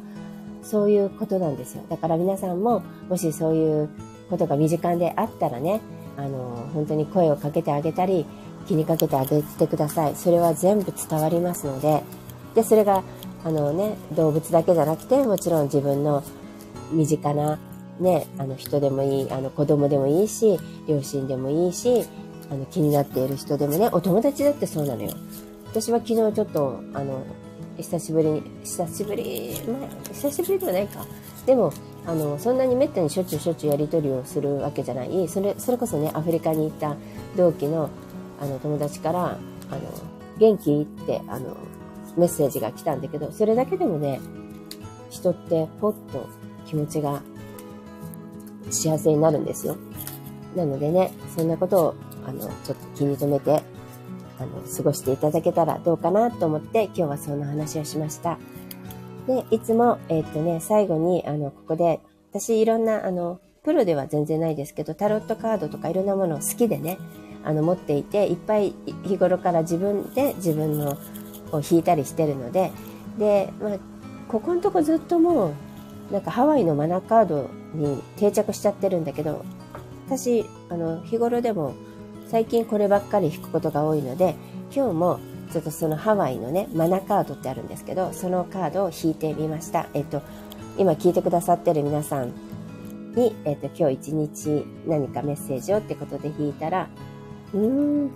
[0.61, 1.83] そういうことなんですよ。
[1.89, 3.89] だから皆さんも、もしそういう
[4.29, 5.81] ことが身近であったらね、
[6.17, 8.25] あの、本当に声をかけてあげたり、
[8.67, 10.15] 気にかけてあげてください。
[10.15, 12.01] それは全部伝わりますので、
[12.55, 13.03] で、それが、
[13.43, 16.23] あのね、動物だけじゃなくて、もちろん自分の
[16.91, 17.59] 身近な、
[17.99, 22.05] ね、あの人でもいい、あの子供でもいいし、両親でもいいし、
[22.49, 25.11] あの気になっている人でもね、お友達だってそうなのよ。
[25.75, 27.25] 私は昨日ちょっと、あの、
[27.75, 31.05] 久しぶりに、久しぶり、まあ、久しぶりではないか。
[31.45, 31.73] でも、
[32.07, 35.27] あの、そんなにめったにしょっちゅうしょっちゅうやり取りをするわけじゃない。
[35.27, 36.95] それ、それこそね、アフリカに行った
[37.35, 37.89] 同期の、
[38.39, 39.37] あの、友達から、あの、
[40.37, 40.81] 元気？
[40.83, 41.57] って、あの、
[42.15, 44.21] メッセージが来たんだけど、それだけでもね、
[45.09, 46.25] 人ってポッと
[46.65, 47.21] 気持ちが
[48.69, 49.75] 幸せになるんですよ。
[50.55, 51.95] なのでね、そんなことを、
[52.25, 53.61] あの、ちょっと気に留めて、
[54.39, 58.37] あの、過ごしていただけたらどうかなと思って、今日はそんな話をしました。
[59.27, 61.99] で、いつも、えー、っとね、最後に、あの、ここで、
[62.31, 66.97] 私いろんな、あの、プロでは全然ないですけど、タロットカードとかいろんなものを好きでね、
[67.43, 68.73] あの、持っていて、いっぱい
[69.03, 70.97] 日頃から自分で自分の
[71.51, 72.71] を引いたりしてるので、
[73.17, 73.77] で、まあ、
[74.27, 75.53] ここのとこずっともう
[76.11, 79.43] なんかハワイのマナーカードに定着しちゃってるんだけど、
[80.07, 81.73] 私、あの、日頃でも
[82.27, 84.35] 最近こればっかり弾くことが多いので、
[84.75, 85.19] 今日も
[85.51, 89.87] ちょっとそのハワイのね、マナカードってあるんですけど、そのカードを引いてみました。
[89.93, 90.21] えっと、
[90.77, 92.33] 今聞いてくださってる皆さん
[93.15, 96.89] に、えっと、今日一日何かメッセージをってことで引いたら、
[97.53, 98.11] うーん、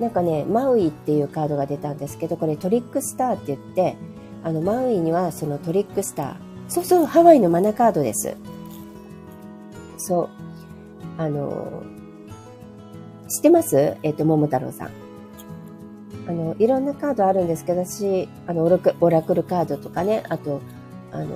[0.00, 3.96] なんかね、マウイっていうカードが出たんですけど、これトリックスターって言って、
[4.42, 6.34] あの、マウイにはそのトリックスター、
[6.68, 8.36] そうそう、ハワイのマナカードです。
[9.98, 10.28] そう。
[11.18, 11.82] あの、
[13.34, 13.96] 知ってます？
[14.02, 14.90] えっ、と、桃太郎さん。
[16.28, 20.60] あの、いろんなカードあるんですけど、私、あの、オラクオラクルカードとかね、あと、
[21.10, 21.32] あの、な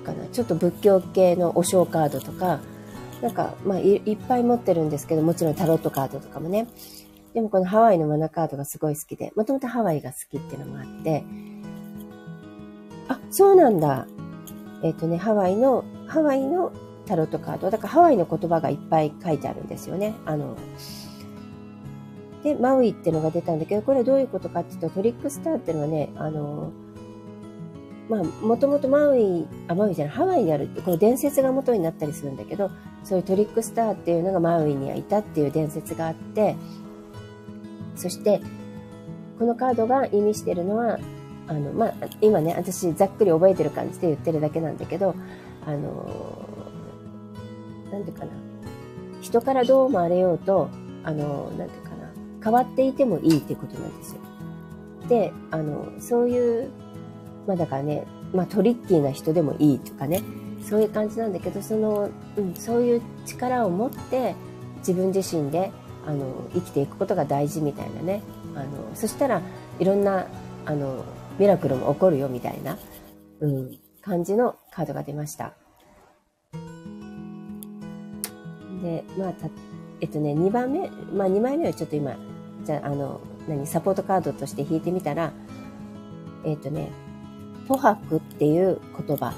[0.00, 2.60] んかな、ちょっと仏教系のお正カードとか、
[3.22, 6.66] なんか、まあい、いっぱい持ってるんですけど、もちろんタロットカードとかもね。
[7.34, 11.24] でもこのハワイのマナカードがすごい好きで、もともとハワイが好きっていうのもあって、
[13.08, 14.06] あ、そうなんだ。
[14.82, 16.72] えっ、ー、とね、ハワイの、ハワイの
[17.06, 17.70] タロットカード。
[17.70, 20.14] だからハワイの言葉がいっぱい書いてあるんですよね。
[20.24, 20.56] あの、
[22.42, 26.72] で、マウイってのが出たんだけど、これはどういうことかっていうと、トリックスターっていうのはね、あの、
[28.08, 32.70] まあ、もともとマウイ、あ、マウイじゃない、ハワイにあるって、この伝説が元になったりするんだけど、
[33.04, 36.56] そういうトリックスターっていうのがマウイにはいたっていう伝説があって、
[37.94, 38.40] そして、
[39.38, 40.98] このカードが意味してるのは、
[41.46, 45.14] あの、まあ、今ね、私ざっくり覚えてる感じで言ってるだけなんだけど、
[45.66, 46.48] あの、
[47.92, 48.32] なんていうかな。
[49.20, 50.68] 人からどう思われようと、
[51.04, 51.79] あの、なんていうか。
[52.42, 54.20] 変わっていてもいいってことなんですよ。
[55.08, 56.70] で、あの、そういう、
[57.46, 60.22] まあだからね、まあトリッキーな人でもいいとかね、
[60.62, 64.34] そういう感じなんだけど、その、うん、そういう力を持って
[64.78, 65.70] 自分自身で、
[66.06, 68.22] あの、生きていくことが大事みたいなね。
[68.54, 69.42] あの、そしたら
[69.78, 70.26] いろんな、
[70.66, 71.04] あの、
[71.38, 72.78] ミラクルも起こるよみたいな、
[73.40, 75.54] うん、感じのカードが出ました。
[78.82, 79.48] で、まあ、た
[80.00, 82.16] えっとね、2番目、まあ2枚目はちょっと今、
[82.64, 85.32] じゃあ、あの、何、サポートカードとして引いてみたら、
[86.44, 86.90] えっとね、
[87.68, 89.32] ポハクっていう言葉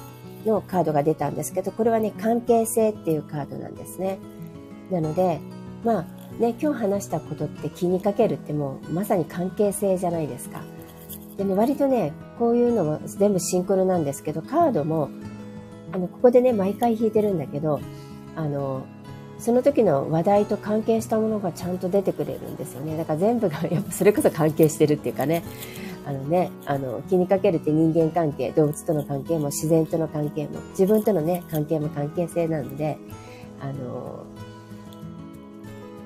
[0.46, 4.18] のカードが出たんですけど、これはね、関係性っていうカードなんですね。
[4.90, 5.40] なので、
[5.84, 6.02] まあ
[6.38, 10.62] ね、今日話したことって気にかけるってもうまさに関係性じゃないですか。
[11.36, 15.10] でね、割とね、こういうのも全部シンクロなんですけど、カードも、
[15.92, 17.80] あの、ここでね、毎回引いてるんだけど、
[18.36, 18.84] あの、
[19.42, 22.96] その時の話題と関係したものがちゃんと出てくれるんですよね。
[22.96, 25.42] だから全部がやっぱそれこそ関係してるっていうかね、
[26.06, 32.98] あのね、あの、気にかけるって人間関係、動物との関係も自然との関係も、自分とのね、関係も関係性なんで、
[33.60, 34.24] あの、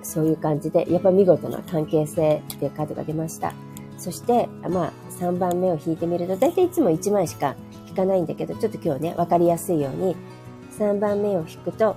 [0.03, 3.53] そういう感じで、やっぱ見事な関係性っていうカードが出ました。
[3.99, 7.55] そして、まあ、3番目を引いてみると、大体いつも1枚しか
[7.87, 10.17] 引かないんだけど、ちょっと今日ね、わかりやすいように、
[10.79, 11.97] 3番目を引くと、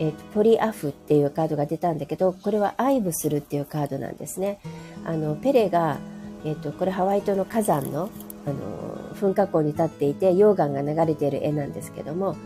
[0.00, 4.60] えー、ポリアフっていうカードが出たんだけどこれはアイブするっていうカードなんですね。
[5.04, 5.98] あのペレが、
[6.44, 8.10] えーと、これハワイ島の火山の
[8.46, 12.36] あの噴火口に立っていて溶岩が流れている絵なんですけども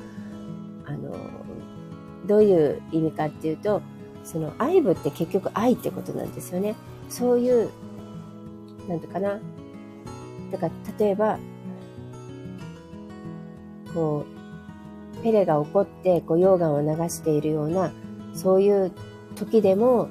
[0.85, 1.15] あの
[2.27, 3.83] どういう意味かっていうと
[4.25, 6.75] その愛部って結局愛ってことなんですよね。
[7.09, 7.71] そういう
[8.89, 9.39] なんとかな
[10.51, 11.39] だから例えば
[13.95, 14.42] こう
[15.23, 17.93] ペレが怒ってこう溶岩を流しているような
[18.35, 18.93] そういう
[19.37, 20.09] 時でも、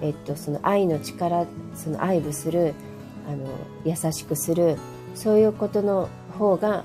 [0.00, 2.74] えっと、その愛の力その愛撫する
[3.28, 3.46] あの
[3.84, 4.76] 優しくする
[5.14, 6.08] そういうことの
[6.38, 6.84] 方が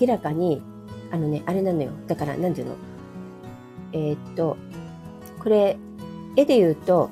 [0.00, 0.62] 明らかに
[1.10, 1.90] あのねあれなのよ。
[2.06, 2.76] だから何て言うの？
[3.92, 4.56] えー、っと
[5.42, 5.76] これ
[6.36, 7.10] 絵で言うと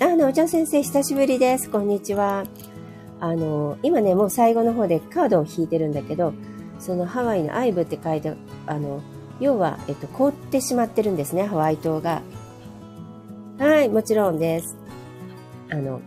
[0.00, 1.70] あのおちゃん先生久しぶりです。
[1.70, 2.44] こんにちは
[3.20, 6.32] あの今ねもう最後の方でカードを引いてるんだけど
[6.78, 8.34] そのハワイのアイブって書いて
[8.66, 9.02] あの
[9.40, 12.22] 要は、えっと、凍ってしまってるんですね、ハワイ島が。
[13.58, 14.76] はい、もちろんです。
[15.70, 16.00] あの、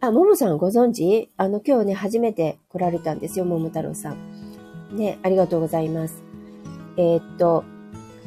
[0.00, 1.30] あ、ももさんご存知？
[1.36, 4.96] あの、今日ね、初めて来られたんですよ、桃太郎さん。
[4.96, 6.22] ね、ありがとうございます。
[6.96, 7.64] えー、っと、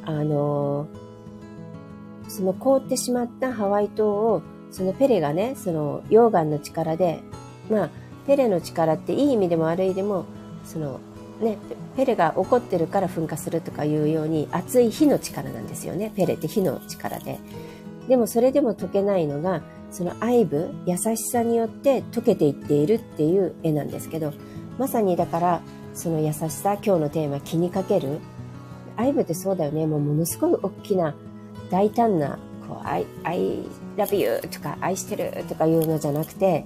[0.05, 0.87] あの
[2.27, 4.41] その凍ってしまったハワイ島を、
[4.71, 7.21] そのペレがね、その溶岩の力で、
[7.69, 7.89] まあ、
[8.25, 10.25] ペレの力っていい意味でも悪い意味でも、
[10.63, 10.99] その
[11.43, 11.57] ね、
[11.95, 16.11] ペレが怒ってるから噴火するとかいうように熱い火の力なんですよね。
[16.15, 17.39] ペレって火の力で。
[18.07, 24.33] でもそれでも解けないのが、その愛部、優しさによって解けていっているっていう絵なんですけど、
[24.77, 25.61] まさにだから、
[25.93, 28.19] その優しさ、今日のテーマ、気にかける。
[28.95, 29.85] 愛部ってそうだよね。
[29.85, 31.15] もうものすごい大きな、
[31.69, 33.63] 大胆な、こう、I, I
[33.97, 36.65] love you とか、愛してるとかいうのじゃなくて、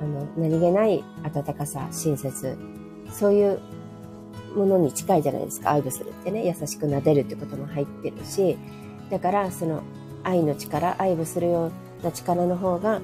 [0.00, 2.58] あの、何気ない温かさ、親切、
[3.12, 3.60] そういう
[4.54, 5.72] ものに近いじゃないですか。
[5.72, 6.46] 愛撫するってね。
[6.46, 8.56] 優しく撫でるってことも入ってるし。
[9.10, 9.82] だから、その
[10.22, 13.00] 愛の力、愛撫するような力の方が、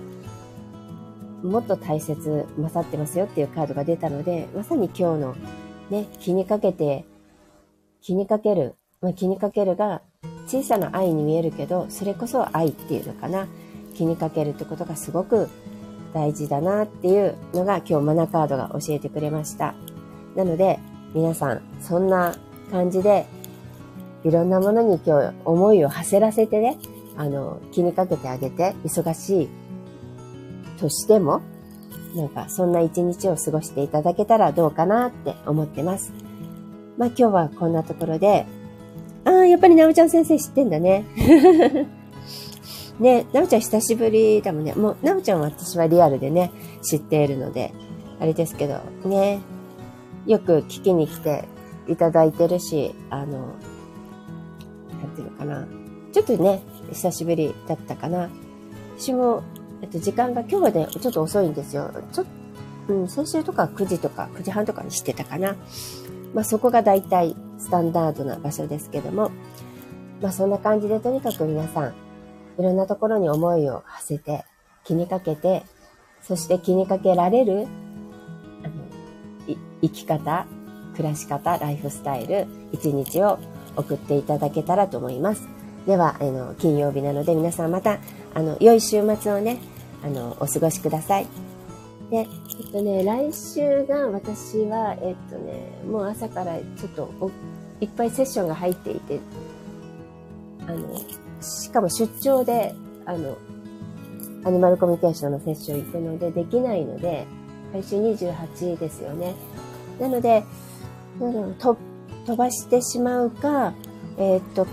[1.42, 5.36] もっと大切、勝ってますよっていうカードが出たので、まさに今日の
[5.90, 7.04] ね、気にかけて、
[8.00, 10.02] 気にかける、まあ、気にかけるが
[10.46, 13.46] 小さな愛に見えるけど、それこそ愛っていうのかな。
[13.94, 15.48] 気にかけるってことがすごく
[16.12, 19.74] 大事だなっていうのが今日マナカードが教えてくれました。
[20.34, 20.78] なので、
[21.16, 22.36] 皆さん、そんな
[22.70, 23.24] 感じで、
[24.22, 26.76] いろんなものに今日思いを馳せらせてね、
[27.16, 29.48] あの、気にかけてあげて、忙しい
[30.78, 31.40] としても、
[32.14, 36.12] なんかそんな一日を過ごしていただけたらどうかなって思ってます。
[36.98, 38.44] まあ今日はこんなところで、
[39.24, 41.06] ああ、やっぱりなおちゃん先生知ってんだね。
[43.00, 44.74] ね、なおちゃん久しぶりだもんね。
[44.74, 46.52] もう、なおちゃんは私はリアルでね、
[46.82, 47.72] 知っているので、
[48.20, 49.40] あれですけど、ね、
[50.26, 51.44] よく聞きに来て
[51.86, 53.54] いただいてるし、あの、
[55.00, 55.66] なんていうのかな。
[56.12, 58.28] ちょっとね、久しぶりだったかな。
[58.98, 59.42] 私も、
[59.82, 61.90] えっと、時間が今日はね、ちょっと遅いんですよ。
[62.12, 62.26] ちょっ
[62.86, 65.56] と、うん、先週とか9時とか9時半とかにしてたかな。
[66.34, 69.30] まあそこが大体スタンダードな場所ですけども、
[70.20, 71.94] まあそんな感じでとにかく皆さん、
[72.58, 74.44] いろんなところに思いを馳せて、
[74.84, 75.64] 気にかけて、
[76.22, 77.66] そして気にかけられる
[79.82, 80.46] 生き方、
[80.96, 83.38] 暮らし方、ライフスタイル、一日を
[83.76, 85.46] 送っていただけたらと思います。
[85.86, 87.98] では、あの、金曜日なので皆さんまた、
[88.34, 89.58] あの、良い週末をね、
[90.04, 91.26] あの、お過ごしください。
[92.10, 97.30] で、えっとね、来週が私は、えっとね、もう朝からちょっと
[97.80, 99.20] いっぱいセッションが入っていて、
[100.66, 101.00] あの、
[101.40, 102.74] しかも出張で、
[103.04, 103.36] あの、
[104.44, 107.26] アニマルコミュニケーションのセッション行くのでできないので、
[107.72, 109.34] 来週28ですよね。
[110.00, 110.44] なので、
[111.58, 111.76] と
[112.26, 113.72] 飛ばしてしまうか、
[114.18, 114.64] えー、っと、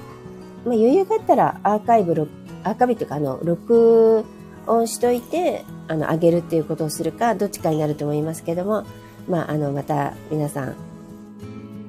[0.65, 2.29] まあ、余裕があったらアーカイブ、
[2.63, 4.25] アーカイブっていうか、あの、録
[4.67, 8.85] 音しといて、あの、上げるっていうことをするか、どっちかになると思いますけども、
[9.27, 10.75] まあ、あの、また皆さん、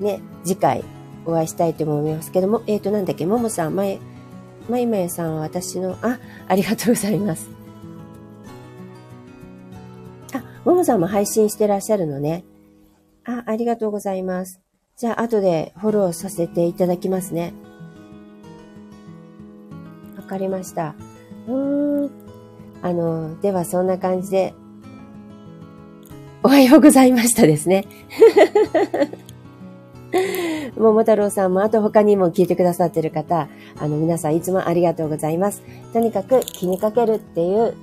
[0.01, 0.85] ね、次回、
[1.27, 3.99] お会いしたいと思いますけども、えっ、と、なんだっけ、ももさん、まい、
[4.69, 6.19] まいまいさんは私の、あ、
[6.49, 7.49] ありがとうございます。
[10.35, 12.45] あ、ももさんも配信してらっしゃるのね。
[13.27, 14.61] あ、ありがとうございます。
[14.97, 17.53] じゃあ、後でフォローさせていただきますね。
[20.17, 20.95] わかりました。
[21.49, 22.11] うーん。
[22.83, 24.55] あの、ではそんな感じで、
[26.43, 27.87] おはようございましたですね。
[30.77, 33.49] 桃太郎さんも、あと他にも聞いてくださってる方、
[33.79, 35.63] あの、皆さんいつもありがとうございます。
[35.93, 37.75] とにかく気にかけるっていう、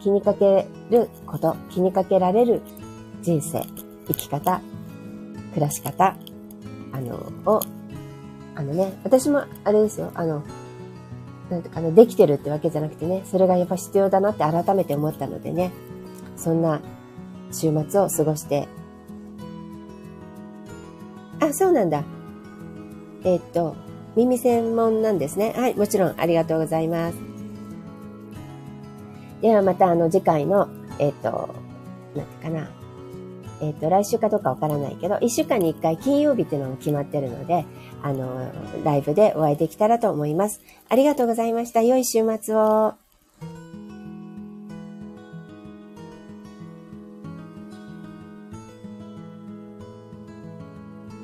[0.00, 2.62] 気にかけること、気にかけられる
[3.22, 3.62] 人生、
[4.08, 4.60] 生き方、
[5.54, 6.16] 暮らし方、
[6.92, 7.60] あの、を、
[8.54, 10.42] あのね、私もあれですよ、あの、
[11.50, 15.72] なんてかな、できてるってわけじゃなくてね、それがやっぱ必要だなって改めて思ったのでね、
[16.36, 16.80] そんな
[17.52, 18.68] 週末を過ごして
[21.40, 22.02] あ、そうなんだ。
[23.24, 23.76] えー、っと、
[24.16, 25.52] 耳専門なんですね。
[25.56, 27.18] はい、もちろんありがとうございます。
[29.42, 31.54] ではまたあの次回の、えー、っと、
[32.16, 32.83] なんていうかな。
[33.64, 37.64] えっ、と、来週かどうかわからないけど、1週間に1回金曜日っていうのも決まってるので、
[38.02, 38.50] あの、
[38.84, 40.60] ライブでお会いできたらと思います。
[40.88, 41.82] ありがとうございました。
[41.82, 43.03] 良い週末を。